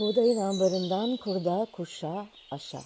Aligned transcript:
Buğdayın 0.00 0.36
ambarından 0.36 1.16
kurda, 1.16 1.66
kuşa, 1.72 2.26
aşa. 2.50 2.78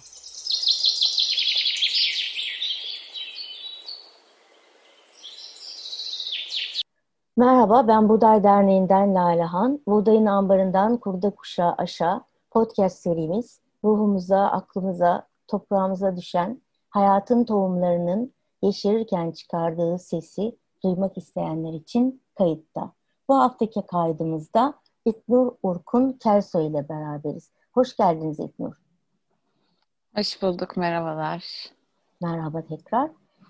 Merhaba, 7.37 7.87
ben 7.87 8.09
Buğday 8.09 8.43
Derneği'nden 8.43 9.15
Lalehan. 9.15 9.79
Buğdayın 9.87 10.25
ambarından 10.25 10.97
kurda, 10.97 11.29
kuşa, 11.29 11.75
aşa 11.77 12.21
podcast 12.51 12.97
serimiz 12.97 13.59
ruhumuza, 13.83 14.39
aklımıza, 14.39 15.27
toprağımıza 15.47 16.17
düşen 16.17 16.61
hayatın 16.89 17.43
tohumlarının 17.43 18.33
yeşerirken 18.61 19.31
çıkardığı 19.31 19.99
sesi 19.99 20.57
duymak 20.83 21.17
isteyenler 21.17 21.73
için 21.73 22.21
kayıtta. 22.37 22.91
Bu 23.29 23.35
haftaki 23.35 23.81
kaydımızda 23.87 24.73
İknur 25.05 25.51
Urkun 25.63 26.11
Kelsoy 26.11 26.67
ile 26.67 26.89
beraberiz. 26.89 27.51
Hoş 27.71 27.97
geldiniz 27.97 28.39
İknur. 28.39 28.73
Hoş 30.15 30.41
bulduk, 30.41 30.77
merhabalar. 30.77 31.45
Merhaba 32.21 32.61
tekrar. 32.61 33.09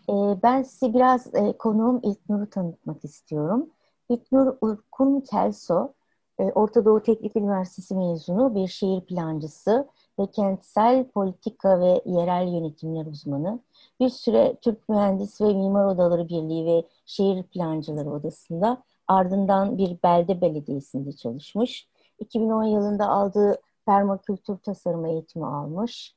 Ee, 0.10 0.14
ben 0.44 0.64
size 0.64 0.94
biraz 0.94 1.36
e, 1.36 1.58
konuğum 1.58 2.00
İlknur'u 2.04 2.50
tanıtmak 2.50 3.06
istiyorum. 3.06 3.70
İlknur 4.10 4.58
Urkun 4.62 5.22
Kelso, 5.22 5.94
e, 6.40 6.44
Orta 6.44 6.86
Doğu 6.86 7.04
Teknik 7.04 7.36
Üniversitesi 7.36 7.96
mezunu 7.96 8.56
bir 8.56 8.68
şehir 8.68 9.02
plancısı 9.02 9.88
ve 10.20 10.32
kentsel 10.32 11.08
politika 11.08 11.80
ve 11.80 12.02
yerel 12.06 12.48
yönetimler 12.48 13.06
uzmanı. 13.06 13.60
Bir 14.00 14.10
süre 14.10 14.56
Türk 14.62 14.90
Mühendis 14.90 15.42
ve 15.42 15.54
Mimar 15.54 15.86
Odaları 15.86 16.30
Birliği 16.30 16.66
ve 16.66 16.84
Şehir 17.06 17.44
Plancıları 17.44 18.12
Odası'nda 18.12 18.84
Ardından 19.08 19.78
bir 19.78 19.98
belde 20.04 20.42
belediyesinde 20.42 21.12
çalışmış. 21.12 21.90
2010 22.20 22.64
yılında 22.64 23.08
aldığı 23.08 23.62
permakültür 23.86 24.58
tasarımı 24.58 25.10
eğitimi 25.10 25.46
almış 25.46 26.16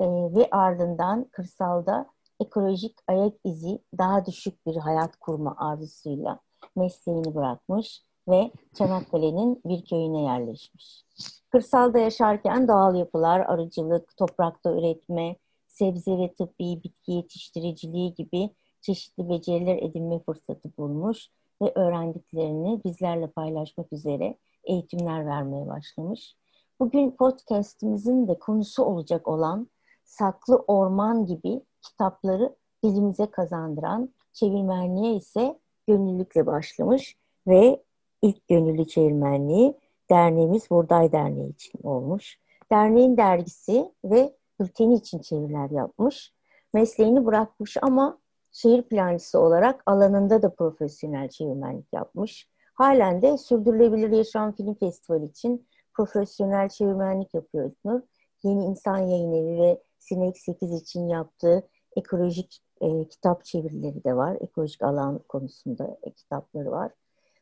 e, 0.00 0.06
ve 0.06 0.48
ardından 0.50 1.24
kırsalda 1.24 2.06
ekolojik 2.40 2.96
ayak 3.06 3.34
izi 3.44 3.78
daha 3.98 4.26
düşük 4.26 4.66
bir 4.66 4.76
hayat 4.76 5.16
kurma 5.16 5.54
arzusuyla 5.58 6.40
mesleğini 6.76 7.34
bırakmış 7.34 8.02
ve 8.28 8.50
Çanakkale'nin 8.74 9.62
bir 9.64 9.84
köyüne 9.84 10.22
yerleşmiş. 10.22 11.04
Kırsalda 11.50 11.98
yaşarken 11.98 12.68
doğal 12.68 12.94
yapılar, 12.94 13.40
arıcılık, 13.40 14.16
toprakta 14.16 14.72
üretme, 14.72 15.36
sebze 15.66 16.18
ve 16.18 16.34
tıbbi 16.34 16.82
bitki 16.82 17.12
yetiştiriciliği 17.12 18.14
gibi 18.14 18.50
çeşitli 18.80 19.28
beceriler 19.28 19.76
edinme 19.76 20.18
fırsatı 20.18 20.76
bulmuş 20.78 21.28
ve 21.62 21.72
öğrendiklerini 21.74 22.84
bizlerle 22.84 23.26
paylaşmak 23.26 23.92
üzere 23.92 24.38
eğitimler 24.64 25.26
vermeye 25.26 25.66
başlamış. 25.66 26.36
Bugün 26.80 27.10
podcastimizin 27.10 28.28
de 28.28 28.38
konusu 28.38 28.84
olacak 28.84 29.28
olan 29.28 29.68
Saklı 30.04 30.56
Orman 30.56 31.26
gibi 31.26 31.60
kitapları 31.82 32.56
dilimize 32.84 33.26
kazandıran 33.26 34.14
çevirmenliğe 34.32 35.14
ise 35.14 35.58
gönüllülükle 35.86 36.46
başlamış 36.46 37.16
ve 37.46 37.82
ilk 38.22 38.48
gönüllü 38.48 38.86
çevirmenliği 38.86 39.74
derneğimiz 40.10 40.70
Burday 40.70 41.12
Derneği 41.12 41.52
için 41.52 41.80
olmuş. 41.82 42.38
Derneğin 42.72 43.16
dergisi 43.16 43.92
ve 44.04 44.36
bülteni 44.60 44.94
için 44.94 45.18
çeviriler 45.18 45.70
yapmış. 45.70 46.34
Mesleğini 46.74 47.26
bırakmış 47.26 47.76
ama 47.82 48.18
şehir 48.52 48.82
plancısı 48.82 49.40
olarak 49.40 49.82
alanında 49.86 50.42
da 50.42 50.54
profesyonel 50.54 51.28
çevirmenlik 51.28 51.92
yapmış. 51.92 52.48
Halen 52.74 53.22
de 53.22 53.38
Sürdürülebilir 53.38 54.10
Yaşam 54.10 54.52
Film 54.52 54.74
Festivali 54.74 55.24
için 55.24 55.68
profesyonel 55.94 56.68
çevirmenlik 56.68 57.34
yapıyor 57.34 57.70
İlknur. 57.70 58.00
Yeni 58.42 58.64
İnsan 58.64 58.98
Yayın 58.98 59.32
Evi 59.32 59.62
ve 59.62 59.82
Sinek 59.98 60.38
8 60.38 60.82
için 60.82 61.08
yaptığı 61.08 61.68
ekolojik 61.96 62.62
e, 62.80 63.08
kitap 63.08 63.44
çevirileri 63.44 64.04
de 64.04 64.16
var. 64.16 64.36
Ekolojik 64.40 64.82
alan 64.82 65.18
konusunda 65.18 65.96
e, 66.02 66.10
kitapları 66.10 66.70
var. 66.70 66.92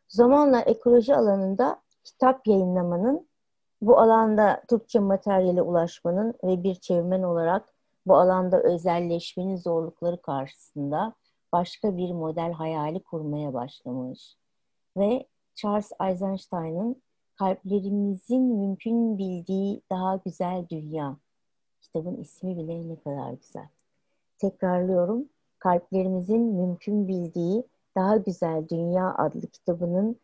Zamanla 0.08 0.60
ekoloji 0.60 1.16
alanında 1.16 1.82
kitap 2.04 2.46
yayınlamanın, 2.46 3.28
bu 3.80 3.98
alanda 3.98 4.62
Türkçe 4.68 4.98
materyale 4.98 5.62
ulaşmanın 5.62 6.34
ve 6.44 6.62
bir 6.62 6.74
çevirmen 6.74 7.22
olarak 7.22 7.75
bu 8.06 8.16
alanda 8.16 8.62
özelleşmenin 8.62 9.56
zorlukları 9.56 10.22
karşısında 10.22 11.14
başka 11.52 11.96
bir 11.96 12.12
model 12.12 12.52
hayali 12.52 13.02
kurmaya 13.02 13.54
başlamış. 13.54 14.36
Ve 14.96 15.26
Charles 15.54 15.92
Eisenstein'ın 16.08 17.02
Kalplerimizin 17.36 18.42
Mümkün 18.42 19.18
Bildiği 19.18 19.82
Daha 19.90 20.16
Güzel 20.16 20.66
Dünya 20.70 21.16
kitabın 21.80 22.16
ismi 22.16 22.56
bile 22.56 22.88
ne 22.88 22.96
kadar 22.96 23.32
güzel. 23.32 23.68
Tekrarlıyorum. 24.38 25.28
Kalplerimizin 25.58 26.40
Mümkün 26.40 27.08
Bildiği 27.08 27.64
Daha 27.96 28.16
Güzel 28.16 28.68
Dünya 28.68 29.14
adlı 29.14 29.46
kitabının 29.46 30.16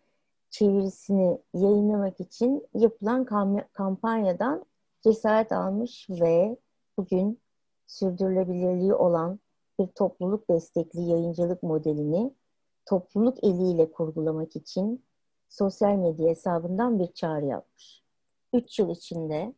çevirisini 0.51 1.39
yayınlamak 1.55 2.21
için 2.21 2.67
yapılan 2.75 3.25
kampanyadan 3.73 4.65
cesaret 5.03 5.53
almış 5.53 6.07
ve 6.11 6.57
bugün 6.99 7.39
sürdürülebilirliği 7.93 8.95
olan 8.95 9.41
bir 9.79 9.87
topluluk 9.87 10.51
destekli 10.51 11.01
yayıncılık 11.01 11.63
modelini 11.63 12.35
topluluk 12.87 13.45
eliyle 13.45 13.93
kurgulamak 13.93 14.57
için 14.57 15.05
sosyal 15.49 15.97
medya 15.97 16.29
hesabından 16.29 16.99
bir 16.99 17.13
çağrı 17.13 17.47
yapmış. 17.47 18.03
3 18.53 18.79
yıl 18.79 18.91
içinde 18.91 19.55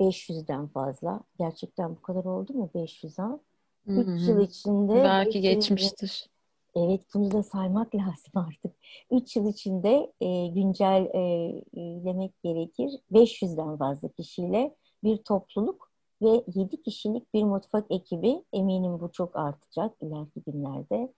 500'den 0.00 0.66
fazla, 0.66 1.20
gerçekten 1.38 1.96
bu 1.96 2.02
kadar 2.02 2.24
oldu 2.24 2.52
mu 2.52 2.70
500 2.74 3.18
ha? 3.18 3.38
3 3.86 4.28
yıl 4.28 4.40
içinde... 4.40 4.94
Belki 4.94 5.40
geçmiştir. 5.40 6.30
Evet, 6.74 7.00
bunu 7.14 7.30
da 7.30 7.42
saymak 7.42 7.94
lazım 7.94 8.32
artık. 8.34 8.74
3 9.10 9.36
yıl 9.36 9.48
içinde 9.48 10.12
e, 10.20 10.46
güncellemek 10.46 12.30
e, 12.30 12.48
gerekir. 12.48 12.90
500'den 13.12 13.76
fazla 13.76 14.08
kişiyle 14.08 14.74
bir 15.04 15.16
topluluk 15.16 15.85
ve 16.22 16.44
7 16.54 16.82
kişilik 16.82 17.34
bir 17.34 17.44
mutfak 17.44 17.86
ekibi, 17.90 18.44
eminim 18.52 19.00
bu 19.00 19.12
çok 19.12 19.36
artacak 19.36 19.96
ileriki 20.02 20.42
günlerde, 20.46 21.12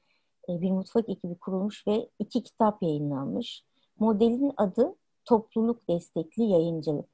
e, 0.48 0.60
bir 0.60 0.70
mutfak 0.70 1.08
ekibi 1.08 1.34
kurulmuş 1.38 1.86
ve 1.86 2.08
iki 2.18 2.42
kitap 2.42 2.82
yayınlanmış. 2.82 3.64
Modelin 3.98 4.52
adı 4.56 4.96
Topluluk 5.24 5.88
Destekli 5.88 6.42
Yayıncılık. 6.42 7.08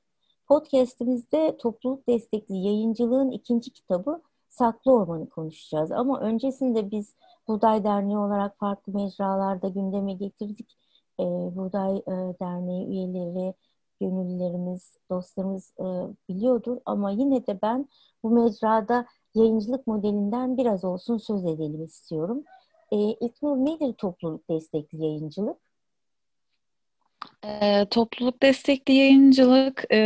Podcast'imizde 0.49 1.56
topluluk 1.56 2.09
destekli 2.09 2.56
yayıncılığın 2.56 3.31
ikinci 3.31 3.71
kitabı 3.73 4.23
Saklı 4.49 4.93
Orman'ı 4.93 5.28
konuşacağız. 5.28 5.93
Ama 5.93 6.21
öncesinde 6.21 6.91
biz 6.91 7.15
Buğday 7.49 7.84
Derneği 7.84 8.19
olarak 8.19 8.59
farklı 8.59 8.93
mecralarda 8.93 9.69
gündeme 9.69 10.12
getirdik. 10.12 10.77
E, 11.21 11.25
Buğday 11.25 11.97
e, 11.97 12.12
Derneği 12.41 12.87
üyeleri, 12.87 13.55
gönüllülerimiz, 14.00 14.97
dostlarımız 15.10 15.72
e, 15.81 15.84
biliyordur 16.28 16.77
ama 16.84 17.10
yine 17.10 17.47
de 17.47 17.59
ben 17.62 17.88
bu 18.22 18.31
mecrada 18.31 19.06
yayıncılık 19.34 19.87
modelinden 19.87 20.56
biraz 20.56 20.84
olsun 20.84 21.19
söz 21.19 21.44
edelim 21.44 21.84
istiyorum. 21.84 22.44
E, 22.93 22.97
İlknur 22.97 23.56
nedir 23.56 23.93
topluluk 23.93 24.50
destekli 24.50 25.03
yayıncılık? 25.03 25.56
E, 27.44 27.87
topluluk 27.91 28.43
destekli 28.43 28.94
yayıncılık 28.94 29.84
e, 29.93 29.97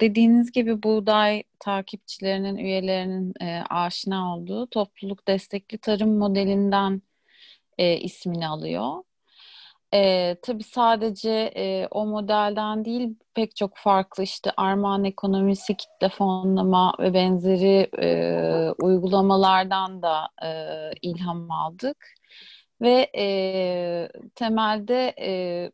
dediğiniz 0.00 0.52
gibi 0.52 0.82
buğday 0.82 1.42
takipçilerinin, 1.58 2.56
üyelerinin 2.56 3.34
e, 3.40 3.62
aşina 3.70 4.36
olduğu 4.36 4.66
topluluk 4.66 5.28
destekli 5.28 5.78
tarım 5.78 6.18
modelinden 6.18 7.02
e, 7.78 7.96
ismini 7.96 8.48
alıyor. 8.48 9.02
E, 9.94 10.36
tabii 10.42 10.62
sadece 10.62 11.30
e, 11.56 11.88
o 11.90 12.06
modelden 12.06 12.84
değil 12.84 13.16
pek 13.34 13.56
çok 13.56 13.76
farklı 13.76 14.22
işte 14.22 14.50
armağan 14.56 15.04
ekonomisi, 15.04 15.76
kitle 15.76 16.08
fonlama 16.08 16.94
ve 17.00 17.14
benzeri 17.14 17.90
e, 17.98 18.70
uygulamalardan 18.82 20.02
da 20.02 20.28
e, 20.44 20.50
ilham 21.02 21.50
aldık. 21.50 22.06
Ve 22.80 23.10
e, 23.18 24.08
temelde 24.34 25.14
e, 25.20 25.70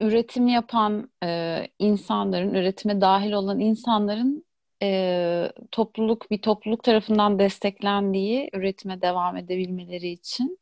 üretim 0.00 0.48
yapan 0.48 1.10
e, 1.24 1.60
insanların, 1.78 2.54
üretime 2.54 3.00
dahil 3.00 3.32
olan 3.32 3.60
insanların 3.60 4.44
e, 4.82 5.52
topluluk 5.70 6.30
bir 6.30 6.42
topluluk 6.42 6.84
tarafından 6.84 7.38
desteklendiği 7.38 8.50
üretime 8.52 9.02
devam 9.02 9.36
edebilmeleri 9.36 10.08
için 10.08 10.58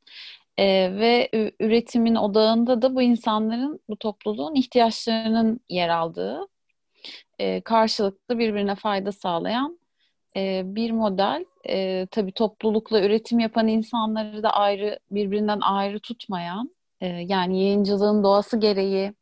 e, 0.60 0.66
ve 1.00 1.30
üretimin 1.60 2.14
odağında 2.14 2.82
da 2.82 2.94
bu 2.94 3.02
insanların, 3.02 3.80
bu 3.88 3.96
topluluğun 3.96 4.54
ihtiyaçlarının 4.54 5.60
yer 5.68 5.88
aldığı, 5.88 6.48
e, 7.38 7.60
karşılıklı 7.60 8.38
birbirine 8.38 8.74
fayda 8.74 9.12
sağlayan 9.12 9.80
e, 10.36 10.62
bir 10.64 10.90
model. 10.90 11.44
E, 11.68 12.06
tabii 12.10 12.32
toplulukla 12.32 13.02
üretim 13.02 13.38
yapan 13.38 13.68
insanları 13.68 14.42
da 14.42 14.50
ayrı, 14.50 14.98
birbirinden 15.10 15.60
ayrı 15.60 16.00
tutmayan, 16.00 16.74
e, 17.00 17.06
yani 17.06 17.62
yayıncılığın 17.64 18.24
doğası 18.24 18.60
gereği 18.60 19.14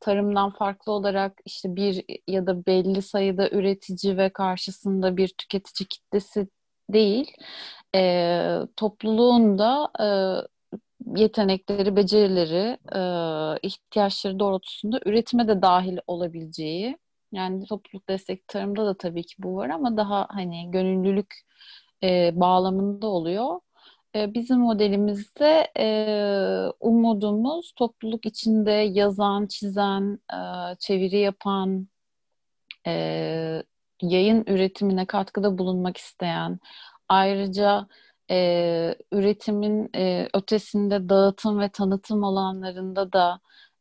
tarımdan 0.00 0.50
farklı 0.50 0.92
olarak 0.92 1.32
işte 1.44 1.76
bir 1.76 2.04
ya 2.28 2.46
da 2.46 2.66
belli 2.66 3.02
sayıda 3.02 3.50
üretici 3.50 4.16
ve 4.16 4.30
karşısında 4.30 5.16
bir 5.16 5.28
tüketici 5.28 5.88
kitlesi 5.88 6.48
değil, 6.90 7.32
e, 7.94 8.58
topluluğun 8.76 9.58
da 9.58 9.90
e, 10.00 10.06
yetenekleri, 11.16 11.96
becerileri, 11.96 12.78
e, 12.96 13.00
ihtiyaçları 13.62 14.38
doğrultusunda 14.38 15.00
üretime 15.06 15.48
de 15.48 15.62
dahil 15.62 15.98
olabileceği, 16.06 16.98
yani 17.32 17.64
topluluk 17.66 18.08
destek 18.08 18.48
tarımda 18.48 18.86
da 18.86 18.96
tabii 18.96 19.22
ki 19.22 19.34
bu 19.38 19.56
var 19.56 19.68
ama 19.70 19.96
daha 19.96 20.26
hani 20.30 20.70
gönüllülük 20.70 21.34
e, 22.02 22.32
bağlamında 22.40 23.06
oluyor. 23.06 23.60
E, 24.16 24.34
bizim 24.34 24.58
modelimizde 24.58 25.72
e, 25.78 25.86
umudumuz 26.80 27.72
topluluk 27.76 28.26
içinde 28.26 28.70
yazan, 28.72 29.46
çizen, 29.46 30.18
e, 30.32 30.38
çeviri 30.78 31.18
yapan, 31.18 31.88
e, 32.86 33.62
yayın 34.02 34.44
üretimine 34.46 35.06
katkıda 35.06 35.58
bulunmak 35.58 35.96
isteyen, 35.96 36.58
ayrıca 37.08 37.86
e, 38.30 38.94
üretimin 39.12 39.90
e, 39.96 40.28
ötesinde 40.34 41.08
dağıtım 41.08 41.60
ve 41.60 41.68
tanıtım 41.68 42.24
alanlarında 42.24 43.12
da 43.12 43.40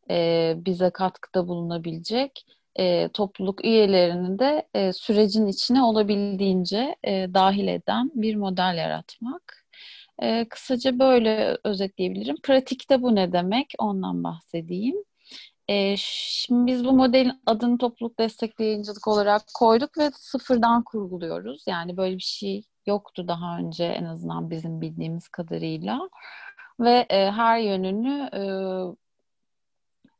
e, 0.10 0.54
bize 0.58 0.90
katkıda 0.90 1.48
bulunabilecek 1.48 2.46
e, 2.76 3.10
topluluk 3.10 3.66
üyelerini 3.66 4.40
de 4.40 4.68
e, 4.74 4.94
sürecin 4.94 5.48
içine 5.48 5.84
olabildiğince 5.84 6.96
e, 7.04 7.34
dahil 7.34 7.68
eden 7.68 8.12
bir 8.16 8.36
model 8.36 8.76
yaratmak. 8.78 9.66
E, 10.22 10.50
kısaca 10.50 11.00
böyle 11.00 11.58
özetleyebilirim. 11.64 12.36
Pratikte 12.44 13.02
bu 13.02 13.16
ne 13.16 13.34
demek? 13.34 13.74
Ondan 13.80 14.24
bahsedeyim. 14.24 14.96
E, 15.68 15.96
şimdi 15.98 16.72
biz 16.72 16.86
bu 16.86 16.92
modelin 16.94 17.42
adını 17.46 17.78
topluluk 17.78 18.20
destekli 18.20 18.64
yayıncılık 18.66 19.08
olarak 19.08 19.42
koyduk 19.54 19.98
ve 19.98 20.12
sıfırdan 20.16 20.84
kurguluyoruz. 20.84 21.64
Yani 21.68 21.98
böyle 21.98 22.18
bir 22.18 22.24
şey 22.24 22.64
yoktu 22.88 23.28
daha 23.28 23.58
önce 23.58 23.84
en 23.86 24.06
azından 24.06 24.50
bizim 24.50 24.82
bildiğimiz 24.82 25.28
kadarıyla. 25.28 26.10
Ve 26.80 27.06
e, 27.10 27.32
her 27.32 27.60
yönünü 27.60 28.30
e, 28.34 28.42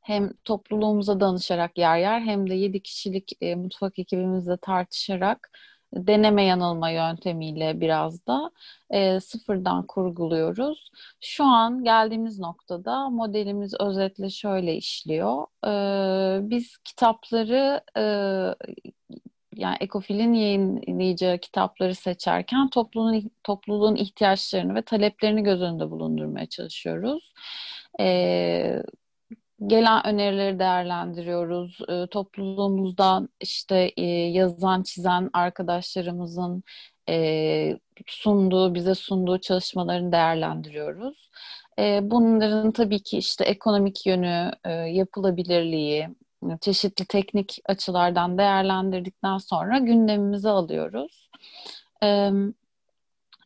hem 0.02 0.34
topluluğumuza 0.44 1.20
danışarak 1.20 1.78
yer 1.78 1.98
yer 1.98 2.22
hem 2.22 2.50
de 2.50 2.54
yedi 2.54 2.84
kişilik 2.84 3.32
e, 3.42 3.56
mutfak 3.56 4.00
ekibimizle 4.00 4.58
tartışarak 4.58 5.50
deneme 5.94 6.44
yanılma 6.46 6.90
yöntemiyle 6.90 7.82
biraz 7.82 8.28
da 8.28 8.52
e, 8.90 9.20
sıfırdan 9.20 9.88
kurguluyoruz. 9.88 10.92
Şu 11.22 11.44
an 11.44 11.84
geldiğimiz 11.84 12.40
noktada 12.40 13.10
modelimiz 13.10 13.74
özetle 13.80 14.30
şöyle 14.30 14.76
işliyor. 14.76 15.46
E, 15.68 16.50
biz 16.50 16.78
kitapları 16.78 17.82
e, 17.98 18.04
yani 19.56 19.78
Ekofil'in 19.80 20.34
yayınlayacağı 20.34 21.38
kitapları 21.38 21.96
seçerken 21.96 22.70
topluluğun, 22.70 23.32
topluluğun 23.44 23.96
ihtiyaçlarını 23.96 24.76
ve 24.76 24.82
taleplerini 24.82 25.44
göz 25.44 25.62
önünde 25.62 25.92
bulundurmaya 25.92 26.46
çalışıyoruz. 26.46 27.34
E, 28.00 28.84
gelen 29.68 30.08
önerileri 30.08 30.60
değerlendiriyoruz. 30.60 31.80
E, 31.90 32.08
topluluğumuzdan 32.08 33.30
işte 33.42 33.92
e, 33.98 34.06
yazan, 34.06 34.84
çizen 34.84 35.30
arkadaşlarımızın 35.34 36.64
e, 37.10 37.80
sunduğu, 38.08 38.76
bize 38.76 38.96
sunduğu 38.96 39.40
çalışmalarını 39.40 40.12
değerlendiriyoruz. 40.12 41.30
E, 41.80 42.00
bunların 42.04 42.72
tabii 42.72 43.04
ki 43.04 43.18
işte 43.18 43.44
ekonomik 43.46 44.06
yönü, 44.06 44.52
e, 44.64 44.72
yapılabilirliği, 44.72 46.10
çeşitli 46.62 47.06
teknik 47.06 47.60
açılardan 47.66 48.38
değerlendirdikten 48.38 49.38
sonra 49.38 49.78
gündemimize 49.78 50.50
alıyoruz. 50.50 51.30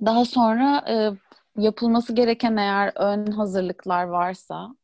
Daha 0.06 0.26
sonra 0.26 0.84
yapılması 1.58 2.14
gereken 2.14 2.58
eğer 2.58 2.92
ön 2.96 3.32
hazırlıklar 3.32 4.04
varsa, 4.04 4.76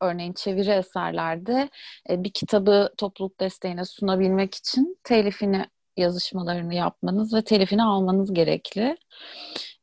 örneğin 0.00 0.32
çeviri 0.32 0.70
eserlerde 0.70 1.70
bir 2.10 2.32
kitabı 2.32 2.90
topluluk 2.98 3.40
desteğine 3.40 3.84
sunabilmek 3.84 4.54
için 4.54 4.98
telifini 5.04 5.66
yazışmalarını 5.96 6.74
yapmanız 6.74 7.34
ve 7.34 7.42
telifini 7.42 7.82
almanız 7.82 8.34
gerekli. 8.34 8.96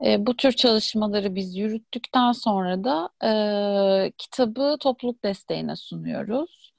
E, 0.05 0.25
bu 0.25 0.35
tür 0.37 0.51
çalışmaları 0.51 1.35
biz 1.35 1.57
yürüttükten 1.57 2.31
sonra 2.31 2.83
da 2.83 3.09
e, 3.27 4.11
kitabı 4.17 4.77
topluluk 4.79 5.23
desteğine 5.23 5.75
sunuyoruz. 5.75 6.73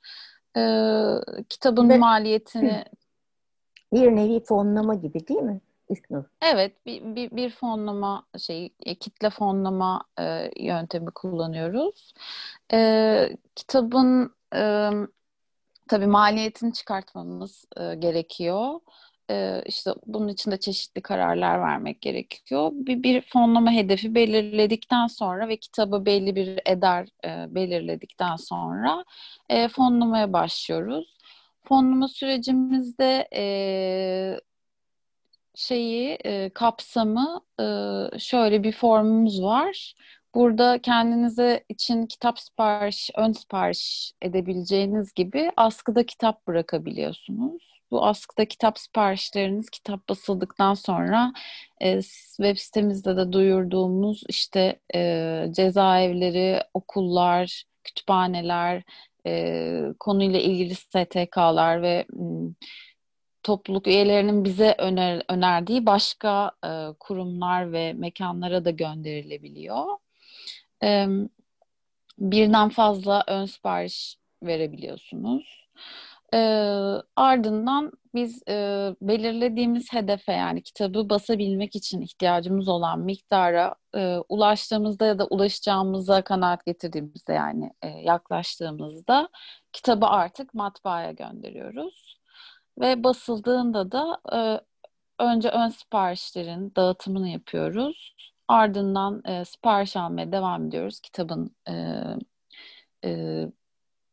E, 0.58 1.42
kitabın 1.48 1.88
Ve, 1.88 1.98
maliyetini... 1.98 2.84
Bir 3.92 4.16
nevi 4.16 4.44
fonlama 4.44 4.94
gibi 4.94 5.28
değil 5.28 5.40
mi? 5.40 5.60
İlknur. 5.88 6.24
Evet, 6.42 6.86
bir, 6.86 7.16
bir, 7.16 7.30
bir 7.30 7.50
fonlama 7.50 8.26
şey, 8.38 8.68
kitle 9.00 9.30
fonlama 9.30 10.04
e, 10.20 10.50
yöntemi 10.56 11.10
kullanıyoruz. 11.10 12.14
E, 12.72 13.36
kitabın 13.56 14.34
e, 14.54 14.90
tabii 15.88 16.06
maliyetini 16.06 16.72
çıkartmamız 16.72 17.64
e, 17.76 17.94
gerekiyor. 17.94 18.80
E, 19.30 19.62
işte 19.66 19.90
bunun 20.06 20.28
için 20.28 20.50
de 20.50 20.60
çeşitli 20.60 21.02
kararlar 21.02 21.60
vermek 21.60 22.00
gerekiyor. 22.00 22.70
Bir, 22.74 23.02
bir 23.02 23.20
fonlama 23.20 23.70
hedefi 23.70 24.14
belirledikten 24.14 25.06
sonra 25.06 25.48
ve 25.48 25.56
kitabı 25.56 26.06
belli 26.06 26.36
bir 26.36 26.60
eder 26.66 27.08
e, 27.24 27.54
belirledikten 27.54 28.36
sonra 28.36 29.04
e, 29.48 29.68
fonlamaya 29.68 30.32
başlıyoruz. 30.32 31.16
Fonlama 31.64 32.08
sürecimizde 32.08 33.28
e, 33.34 33.44
şeyi 35.54 36.18
e, 36.24 36.50
kapsamı 36.50 37.40
e, 37.60 37.64
şöyle 38.18 38.62
bir 38.62 38.72
formumuz 38.72 39.42
var. 39.42 39.94
Burada 40.34 40.78
kendinize 40.82 41.64
için 41.68 42.06
kitap 42.06 42.38
sipariş, 42.38 43.10
ön 43.16 43.32
sipariş 43.32 44.12
edebileceğiniz 44.22 45.12
gibi 45.14 45.52
askıda 45.56 46.06
kitap 46.06 46.46
bırakabiliyorsunuz. 46.46 47.77
Bu 47.90 48.06
askıda 48.06 48.44
kitap 48.48 48.78
siparişleriniz 48.78 49.70
kitap 49.70 50.08
basıldıktan 50.08 50.74
sonra 50.74 51.32
e, 51.82 52.02
web 52.36 52.56
sitemizde 52.56 53.16
de 53.16 53.32
duyurduğumuz 53.32 54.22
işte 54.28 54.80
e, 54.94 55.44
cezaevleri, 55.50 56.62
okullar, 56.74 57.64
kütüphaneler, 57.84 58.82
e, 59.26 59.82
konuyla 60.00 60.40
ilgili 60.40 60.74
STK'lar 60.74 61.82
ve 61.82 62.06
topluluk 63.42 63.86
üyelerinin 63.86 64.44
bize 64.44 64.74
öner, 64.78 65.22
önerdiği 65.28 65.86
başka 65.86 66.52
e, 66.64 66.70
kurumlar 67.00 67.72
ve 67.72 67.92
mekanlara 67.92 68.64
da 68.64 68.70
gönderilebiliyor. 68.70 69.86
E, 70.82 71.06
birden 72.18 72.68
fazla 72.68 73.24
ön 73.26 73.46
sipariş 73.46 74.16
verebiliyorsunuz. 74.42 75.68
E, 76.34 76.38
ardından 77.16 77.92
biz 78.14 78.42
e, 78.48 78.54
belirlediğimiz 79.02 79.92
hedefe 79.92 80.32
yani 80.32 80.62
kitabı 80.62 81.10
basabilmek 81.10 81.76
için 81.76 82.00
ihtiyacımız 82.00 82.68
olan 82.68 83.00
miktara 83.00 83.74
e, 83.94 84.18
ulaştığımızda 84.28 85.06
ya 85.06 85.18
da 85.18 85.26
ulaşacağımıza 85.26 86.22
kanaat 86.22 86.66
getirdiğimizde 86.66 87.32
yani 87.32 87.70
e, 87.82 87.88
yaklaştığımızda 87.88 89.28
kitabı 89.72 90.06
artık 90.06 90.54
matbaaya 90.54 91.12
gönderiyoruz. 91.12 92.18
Ve 92.80 93.04
basıldığında 93.04 93.92
da 93.92 94.18
e, 94.32 94.60
önce 95.24 95.48
ön 95.48 95.68
siparişlerin 95.68 96.72
dağıtımını 96.76 97.28
yapıyoruz. 97.28 98.16
Ardından 98.48 99.22
e, 99.24 99.44
sipariş 99.44 99.96
almaya 99.96 100.32
devam 100.32 100.66
ediyoruz. 100.68 101.00
Kitabın 101.00 101.56
e, 101.68 101.74
e, 103.04 103.44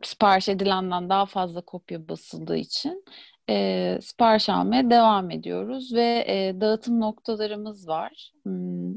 sipariş 0.08 0.50
edilenden 0.50 1.10
daha 1.10 1.26
fazla 1.26 1.62
kopya 1.62 2.10
basıldığı 2.10 2.58
için 2.58 3.06
e, 3.50 3.98
sipariş 4.02 4.50
almaya 4.50 4.90
devam 4.90 5.32
ediyoruz 5.32 5.94
ve 5.94 6.26
e, 6.28 6.62
dağıtım 6.62 7.00
noktalarımız 7.00 7.88
var. 7.88 8.32
Hmm, 8.44 8.94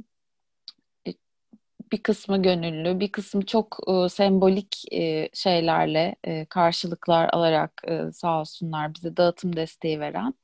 bir 1.93 2.03
kısmı 2.03 2.43
gönüllü, 2.43 3.01
bir 3.01 3.13
kısmı 3.13 3.47
çok 3.47 3.79
e, 3.89 4.09
sembolik 4.09 4.85
e, 4.93 5.29
şeylerle 5.35 6.17
e, 6.25 6.45
karşılıklar 6.45 7.29
alarak 7.33 7.83
e, 7.89 8.13
sağ 8.13 8.41
olsunlar 8.41 8.95
bize 8.95 9.17
dağıtım 9.17 9.57
desteği 9.57 10.01
veren. 10.01 10.35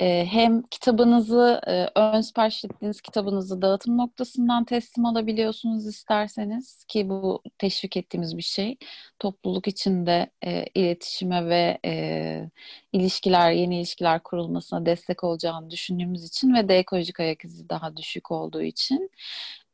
E, 0.00 0.26
hem 0.26 0.62
kitabınızı, 0.62 1.60
e, 1.66 2.00
ön 2.00 2.20
sipariş 2.20 2.64
ettiğiniz 2.64 3.00
kitabınızı 3.00 3.62
dağıtım 3.62 3.98
noktasından 3.98 4.64
teslim 4.64 5.06
alabiliyorsunuz 5.06 5.86
isterseniz 5.86 6.84
ki 6.84 7.08
bu 7.08 7.42
teşvik 7.58 7.96
ettiğimiz 7.96 8.36
bir 8.36 8.42
şey. 8.42 8.76
Topluluk 9.18 9.68
içinde 9.68 10.30
e, 10.44 10.64
iletişime 10.74 11.46
ve 11.46 11.78
e, 11.84 12.50
ilişkiler, 12.92 13.52
yeni 13.52 13.76
ilişkiler 13.78 14.22
kurulmasına 14.22 14.86
destek 14.86 15.24
olacağını 15.24 15.70
düşündüğümüz 15.70 16.24
için 16.24 16.54
ve 16.54 16.68
de 16.68 16.78
ekolojik 16.78 17.20
ayak 17.20 17.44
izi 17.44 17.68
daha 17.68 17.96
düşük 17.96 18.30
olduğu 18.30 18.62
için. 18.62 19.10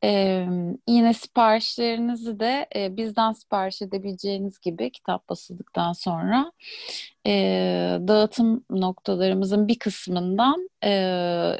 Ee, 0.04 0.46
yine 0.88 1.14
siparişlerinizi 1.14 2.40
de 2.40 2.66
e, 2.76 2.96
bizden 2.96 3.32
sipariş 3.32 3.82
edebileceğiniz 3.82 4.60
gibi 4.60 4.90
kitap 4.90 5.28
basıldıktan 5.28 5.92
sonra 5.92 6.52
e, 7.26 7.32
dağıtım 8.08 8.64
noktalarımızın 8.70 9.68
bir 9.68 9.78
kısmından 9.78 10.70
e, 10.84 10.90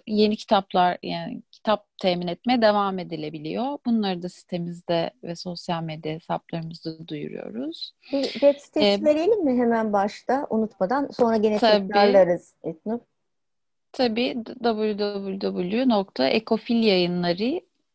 yeni 0.07 0.37
kitaplar 0.37 0.99
yani 1.03 1.43
kitap 1.53 1.87
temin 1.99 2.27
etmeye 2.27 2.63
devam 2.63 2.99
edilebiliyor. 2.99 3.79
Bunları 3.87 4.23
da 4.23 4.29
sitemizde 4.29 5.11
ve 5.23 5.37
sosyal 5.37 5.83
medya 5.83 6.13
hesaplarımızda 6.13 7.09
duyuruyoruz. 7.09 7.93
Bir 8.13 8.23
web 8.23 8.57
sitesi 8.57 9.03
ee, 9.03 9.05
verelim 9.05 9.45
mi 9.45 9.63
hemen 9.63 9.93
başta 9.93 10.47
unutmadan 10.51 11.09
sonra 11.09 11.37
gene 11.37 11.59
tabii, 11.59 11.89
tekrarlarız 11.89 12.55
Etnur. 12.65 12.99
Tabii 13.93 14.37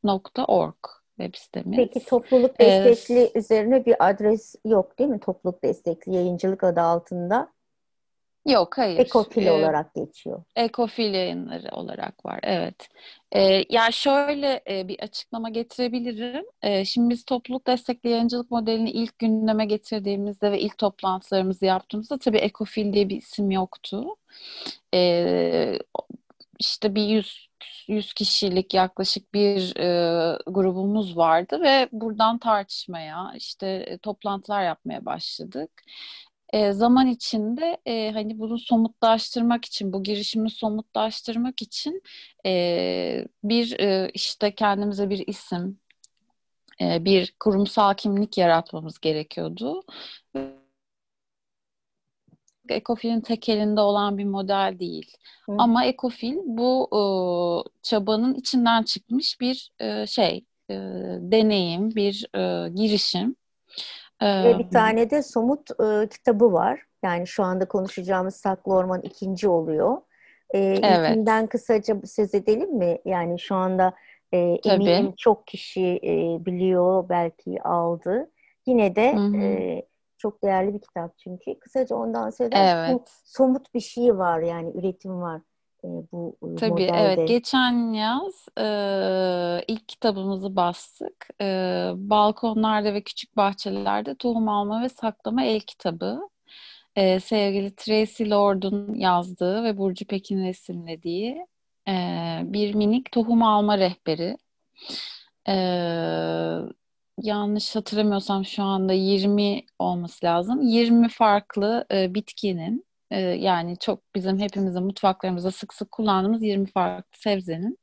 www.ekofilyayınları.org 0.02 0.76
web 1.18 1.36
sitemiz. 1.36 1.78
Peki 1.78 2.06
topluluk 2.06 2.60
destekli 2.60 3.20
ee, 3.20 3.40
üzerine 3.40 3.86
bir 3.86 4.10
adres 4.10 4.56
yok 4.66 5.00
değil 5.00 5.10
mi? 5.10 5.20
Topluluk 5.20 5.64
destekli 5.64 6.16
yayıncılık 6.16 6.64
adı 6.64 6.82
altında. 6.82 7.52
Yok 8.48 8.78
hayır. 8.78 9.00
Ekofil 9.00 9.46
ee, 9.46 9.52
olarak 9.52 9.96
geçiyor. 9.96 10.44
Ekofil 10.56 11.14
yayınları 11.14 11.76
olarak 11.76 12.26
var 12.26 12.40
evet. 12.44 12.90
Ee, 13.32 13.64
ya 13.70 13.92
şöyle 13.92 14.62
e, 14.70 14.88
bir 14.88 15.00
açıklama 15.00 15.50
getirebilirim. 15.50 16.46
Ee, 16.62 16.86
şimdi 16.86 17.10
biz 17.10 17.26
topluluk 17.26 17.68
destekli 17.68 18.10
yayıncılık 18.10 18.52
modelini 18.52 18.92
ilk 18.92 19.20
gündeme 19.20 19.66
getirdiğimizde 19.66 20.52
ve 20.52 20.60
ilk 20.60 20.78
toplantılarımızı 20.78 21.66
yaptığımızda 21.66 22.18
tabii 22.18 22.38
Ekofil 22.38 22.94
diye 22.94 23.10
bir 23.10 23.18
isim 23.18 23.52
yoktu. 23.52 24.06
Ee, 24.94 25.80
işte 26.60 26.96
bir 26.96 27.04
yüz, 27.04 27.48
yüz 27.88 28.14
kişilik 28.14 28.74
yaklaşık 28.74 29.34
bir 29.34 29.78
e, 29.78 30.38
grubumuz 30.48 31.18
vardı 31.18 31.62
ve 31.62 31.90
buradan 31.92 32.38
tartışmaya 32.38 33.34
işte 33.36 33.68
e, 33.68 33.98
toplantılar 33.98 34.64
yapmaya 34.64 35.06
başladık 35.06 35.72
e, 36.54 36.72
zaman 36.72 37.08
içinde 37.08 37.78
e, 37.86 38.12
hani 38.14 38.40
bunu 38.40 38.60
somutlaştırmak 38.60 39.66
için, 39.66 39.94
bu 39.94 40.04
girişimi 40.04 40.50
somutlaştırmak 40.52 41.62
için 41.62 42.02
e, 42.46 43.26
bir 43.44 43.80
e, 43.80 44.12
işte 44.14 44.56
kendimize 44.56 45.10
bir 45.10 45.28
isim, 45.28 45.80
e, 46.82 47.06
bir 47.06 47.34
kurumsal 47.40 47.94
kimlik 47.94 48.38
yaratmamız 48.38 49.00
gerekiyordu. 49.00 49.82
Ekofil'in 52.70 53.22
tek 53.22 53.50
elinde 53.50 53.82
olan 53.82 54.18
bir 54.18 54.26
model 54.26 54.76
değil. 54.80 55.18
Hı. 55.46 55.56
Ama 55.58 55.86
Ekofil 55.86 56.38
bu 56.46 56.90
e, 56.92 57.02
çabanın 57.82 58.34
içinden 58.34 58.84
çıkmış 58.84 59.42
bir 59.42 59.72
e, 59.80 60.08
şey, 60.08 60.46
e, 60.70 60.76
deneyim, 61.20 61.90
bir 61.96 62.30
e, 62.36 62.70
girişim. 62.70 63.36
Ve 64.22 64.60
bir 64.60 64.70
tane 64.70 65.10
de 65.10 65.24
somut 65.24 65.70
e, 65.72 66.10
kitabı 66.10 66.54
var. 66.54 66.82
Yani 67.04 67.28
şu 67.28 67.44
anda 67.44 67.68
konuşacağımız 67.68 68.36
Saklı 68.36 68.74
Orman 68.74 69.02
ikinci 69.02 69.48
oluyor. 69.48 69.98
E, 70.50 70.60
evet. 70.60 71.10
İlkinden 71.10 71.48
kısaca 71.48 72.02
söz 72.06 72.36
edelim 72.36 72.78
mi? 72.78 72.98
Yani 73.06 73.40
şu 73.40 73.56
anda 73.56 73.94
e, 74.32 74.38
eminim 74.66 75.14
çok 75.18 75.48
kişi 75.48 76.00
e, 76.04 76.46
biliyor, 76.46 77.10
belki 77.10 77.64
aldı. 77.64 78.32
Yine 78.66 78.96
de 78.96 79.16
E, 79.42 79.86
çok 80.22 80.44
değerli 80.44 80.74
bir 80.74 80.82
kitap 80.82 81.18
çünkü. 81.18 81.60
Kısaca 81.60 81.96
ondan 81.96 82.30
söz 82.30 82.50
evet. 82.52 83.22
somut 83.26 83.74
bir 83.74 83.80
şey 83.80 84.18
var 84.18 84.40
yani 84.40 84.72
üretim 84.78 85.22
var 85.22 85.42
e, 85.84 85.88
bu 85.88 86.38
Tabii 86.60 86.72
modelde. 86.72 86.98
evet 86.98 87.28
geçen 87.28 87.94
yaz 87.94 88.46
e, 88.58 88.66
ilk 89.68 89.88
kitabımızı 89.88 90.56
bastık. 90.56 91.28
E, 91.42 91.46
balkonlarda 91.96 92.94
ve 92.94 93.04
küçük 93.04 93.38
bahçelerde 93.38 94.16
tohum 94.16 94.50
alma 94.50 94.82
ve 94.82 94.90
saklama 94.90 95.44
el 95.44 95.60
kitabı. 95.60 96.20
E, 96.96 97.20
sevgili 97.20 97.76
Tracy 97.76 98.30
Lord'un 98.30 98.96
yazdığı 98.96 99.64
ve 99.64 99.78
Burcu 99.78 100.06
Pekin 100.06 100.46
resimlediği 100.46 101.46
e, 101.88 101.94
bir 102.44 102.74
minik 102.76 103.12
tohum 103.12 103.44
alma 103.44 103.78
rehberi. 103.78 104.38
E, 105.48 105.56
yanlış 107.22 107.76
hatırlamıyorsam 107.76 108.46
şu 108.46 108.64
anda 108.64 108.94
20 108.94 109.66
olması 109.80 110.26
lazım. 110.26 110.62
20 110.62 111.10
farklı 111.10 111.86
e, 111.92 112.14
bitkinin 112.16 112.86
ee, 113.12 113.20
yani 113.20 113.78
çok 113.80 114.16
bizim 114.16 114.40
hepimizin 114.40 114.84
mutfaklarımızda 114.84 115.52
sık 115.52 115.74
sık 115.74 115.92
kullandığımız 115.92 116.44
20 116.44 116.66
farklı 116.72 117.20
sebzenin 117.20 117.78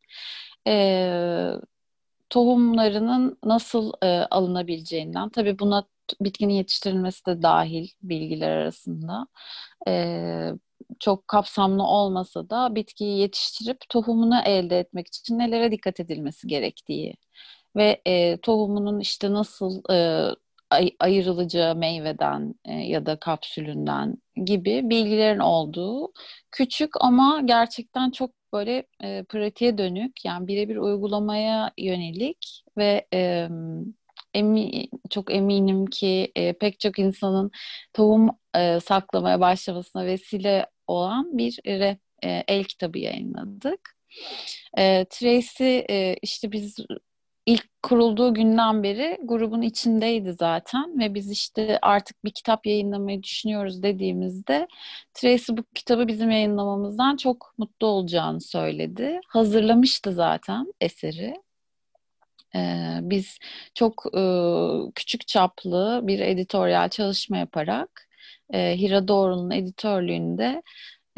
e, 0.68 1.52
tohumlarının 2.30 3.38
nasıl 3.44 3.92
e, 4.02 4.06
alınabileceğinden 4.08 5.28
tabii 5.30 5.58
buna 5.58 5.84
bitkinin 6.20 6.54
yetiştirilmesi 6.54 7.26
de 7.26 7.42
dahil 7.42 7.88
bilgiler 8.02 8.50
arasında 8.50 9.26
e, 9.88 10.52
çok 11.00 11.28
kapsamlı 11.28 11.82
olmasa 11.82 12.50
da 12.50 12.74
bitkiyi 12.74 13.18
yetiştirip 13.18 13.78
tohumunu 13.88 14.40
elde 14.44 14.78
etmek 14.78 15.06
için 15.08 15.38
nelere 15.38 15.72
dikkat 15.72 16.00
edilmesi 16.00 16.46
gerektiği 16.48 17.14
ve 17.78 18.02
e, 18.06 18.36
tohumunun 18.36 19.00
işte 19.00 19.32
nasıl 19.32 19.82
e, 19.92 19.96
ay- 20.70 20.96
ayrılacağı 21.00 21.76
meyveden 21.76 22.54
e, 22.64 22.72
ya 22.74 23.06
da 23.06 23.20
kapsülünden 23.20 24.16
gibi 24.44 24.90
bilgilerin 24.90 25.38
olduğu 25.38 26.12
küçük 26.52 26.90
ama 27.00 27.40
gerçekten 27.44 28.10
çok 28.10 28.30
böyle 28.52 28.86
e, 29.02 29.24
pratiğe 29.24 29.78
dönük 29.78 30.24
yani 30.24 30.48
birebir 30.48 30.76
uygulamaya 30.76 31.72
yönelik 31.78 32.64
ve 32.78 33.06
e, 33.14 33.48
emi, 34.34 34.88
çok 35.10 35.32
eminim 35.34 35.86
ki 35.86 36.32
e, 36.36 36.52
pek 36.52 36.80
çok 36.80 36.98
insanın 36.98 37.50
tohum 37.92 38.30
e, 38.56 38.80
saklamaya 38.80 39.40
başlamasına 39.40 40.06
vesile 40.06 40.66
olan 40.86 41.38
bir 41.38 41.60
e, 42.24 42.44
el 42.48 42.64
kitabı 42.64 42.98
yayınladık. 42.98 43.98
E, 44.78 45.04
Tracy 45.04 45.78
e, 45.90 46.16
işte 46.22 46.52
biz 46.52 46.76
ilk 47.48 47.82
kurulduğu 47.82 48.34
günden 48.34 48.82
beri 48.82 49.18
grubun 49.24 49.62
içindeydi 49.62 50.32
zaten 50.32 50.98
ve 50.98 51.14
biz 51.14 51.30
işte 51.30 51.78
artık 51.82 52.24
bir 52.24 52.30
kitap 52.30 52.66
yayınlamayı 52.66 53.22
düşünüyoruz 53.22 53.82
dediğimizde 53.82 54.68
Tracy 55.14 55.52
bu 55.52 55.64
kitabı 55.74 56.08
bizim 56.08 56.30
yayınlamamızdan 56.30 57.16
çok 57.16 57.54
mutlu 57.58 57.86
olacağını 57.86 58.40
söyledi. 58.40 59.20
Hazırlamıştı 59.28 60.12
zaten 60.12 60.72
eseri. 60.80 61.34
Ee, 62.54 62.98
biz 63.02 63.38
çok 63.74 64.04
e, 64.16 64.22
küçük 64.94 65.28
çaplı 65.28 66.00
bir 66.02 66.20
editoryal 66.20 66.88
çalışma 66.88 67.36
yaparak 67.38 68.08
e, 68.52 68.78
Hira 68.78 69.08
Doğru'nun 69.08 69.50
editörlüğünde 69.50 70.62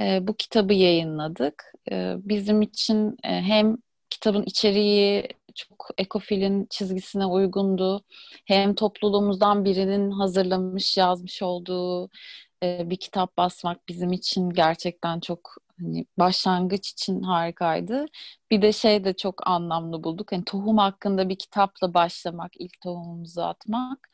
e, 0.00 0.18
bu 0.22 0.36
kitabı 0.36 0.74
yayınladık. 0.74 1.64
E, 1.92 2.14
bizim 2.18 2.62
için 2.62 3.16
e, 3.24 3.28
hem 3.28 3.76
kitabın 4.10 4.42
içeriği 4.42 5.28
çok 5.54 5.88
ekofilin 5.98 6.66
çizgisine 6.70 7.26
uygundu. 7.26 8.02
Hem 8.46 8.74
topluluğumuzdan 8.74 9.64
birinin 9.64 10.10
hazırlamış, 10.10 10.96
yazmış 10.96 11.42
olduğu 11.42 12.10
e, 12.62 12.90
bir 12.90 12.96
kitap 12.96 13.36
basmak 13.36 13.88
bizim 13.88 14.12
için 14.12 14.50
gerçekten 14.50 15.20
çok 15.20 15.56
hani 15.80 16.06
başlangıç 16.18 16.90
için 16.90 17.22
harikaydı. 17.22 18.06
Bir 18.50 18.62
de 18.62 18.72
şey 18.72 19.04
de 19.04 19.12
çok 19.16 19.46
anlamlı 19.46 20.04
bulduk. 20.04 20.32
Hani 20.32 20.44
tohum 20.44 20.78
hakkında 20.78 21.28
bir 21.28 21.36
kitapla 21.36 21.94
başlamak, 21.94 22.52
ilk 22.58 22.80
tohumumuzu 22.80 23.40
atmak. 23.40 24.10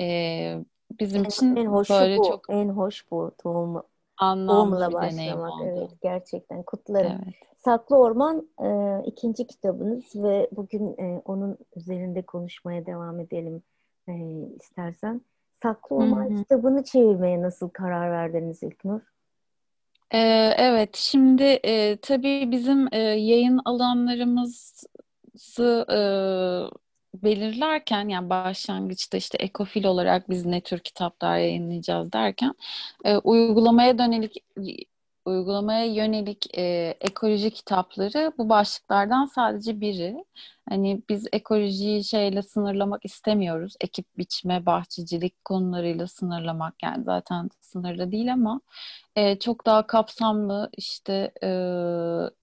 E, 0.00 0.56
bizim 1.00 1.24
en, 1.24 1.28
için 1.28 1.56
en 1.56 1.66
hoş 1.66 1.90
böyle 1.90 2.18
bu, 2.18 2.28
çok 2.28 2.44
en 2.48 2.68
hoş 2.68 3.10
bu 3.10 3.32
tohum 3.42 3.82
anlamlı 4.18 4.92
başlamak. 4.92 5.52
oldu. 5.52 5.64
Evet, 5.66 5.90
gerçekten 6.02 6.62
kutlarım. 6.62 7.12
Evet. 7.24 7.34
Saklı 7.64 7.96
Orman 7.96 8.48
e, 8.62 9.02
ikinci 9.06 9.46
kitabınız 9.46 10.04
ve 10.16 10.48
bugün 10.52 10.98
e, 10.98 11.22
onun 11.24 11.58
üzerinde 11.76 12.22
konuşmaya 12.22 12.86
devam 12.86 13.20
edelim 13.20 13.62
e, 14.08 14.12
istersen. 14.60 15.20
Saklı 15.62 15.96
Orman 15.96 16.30
Hı-hı. 16.30 16.36
kitabını 16.36 16.84
çevirmeye 16.84 17.42
nasıl 17.42 17.68
karar 17.68 18.10
verdiniz 18.10 18.62
İlknur? 18.62 19.00
Ee, 20.10 20.54
evet, 20.58 20.96
şimdi 20.96 21.42
e, 21.42 21.96
tabii 21.96 22.50
bizim 22.50 22.88
e, 22.92 22.98
yayın 22.98 23.60
alanlarımızı 23.64 24.86
e, 25.90 26.00
belirlerken 27.22 28.08
yani 28.08 28.30
başlangıçta 28.30 29.16
işte 29.16 29.38
ekofil 29.38 29.84
olarak 29.84 30.30
biz 30.30 30.46
ne 30.46 30.60
tür 30.60 30.78
kitaplar 30.78 31.38
yayınlayacağız 31.38 32.12
derken 32.12 32.54
e, 33.04 33.16
uygulamaya 33.16 33.98
dönelik 33.98 34.44
uygulamaya 35.26 35.84
yönelik 35.84 36.58
e, 36.58 36.94
ekoloji 37.00 37.50
kitapları 37.50 38.32
bu 38.38 38.48
başlıklardan 38.48 39.24
sadece 39.26 39.80
biri. 39.80 40.24
Hani 40.68 41.02
biz 41.08 41.26
ekolojiyi 41.32 42.04
şeyle 42.04 42.42
sınırlamak 42.42 43.04
istemiyoruz. 43.04 43.74
Ekip 43.80 44.18
biçme, 44.18 44.66
bahçecilik 44.66 45.44
konularıyla 45.44 46.06
sınırlamak 46.06 46.74
yani 46.82 47.04
zaten 47.04 47.48
sınırlı 47.60 48.12
değil 48.12 48.32
ama 48.32 48.60
e, 49.16 49.38
çok 49.38 49.66
daha 49.66 49.86
kapsamlı 49.86 50.70
işte 50.76 51.32
e, 51.42 51.48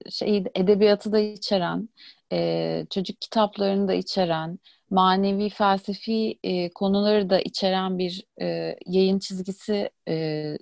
şey 0.10 0.44
edebiyatı 0.56 1.12
da 1.12 1.20
içeren 1.20 1.90
e, 2.34 2.86
çocuk 2.90 3.22
kitaplarını 3.22 3.88
da 3.88 3.94
içeren, 3.94 4.60
manevi 4.90 5.50
felsefi 5.50 6.40
e, 6.44 6.70
konuları 6.74 7.30
da 7.30 7.40
içeren 7.42 7.98
bir 7.98 8.26
e, 8.42 8.76
yayın 8.88 9.20
çizgisi 9.20 9.90
e, 10.08 10.58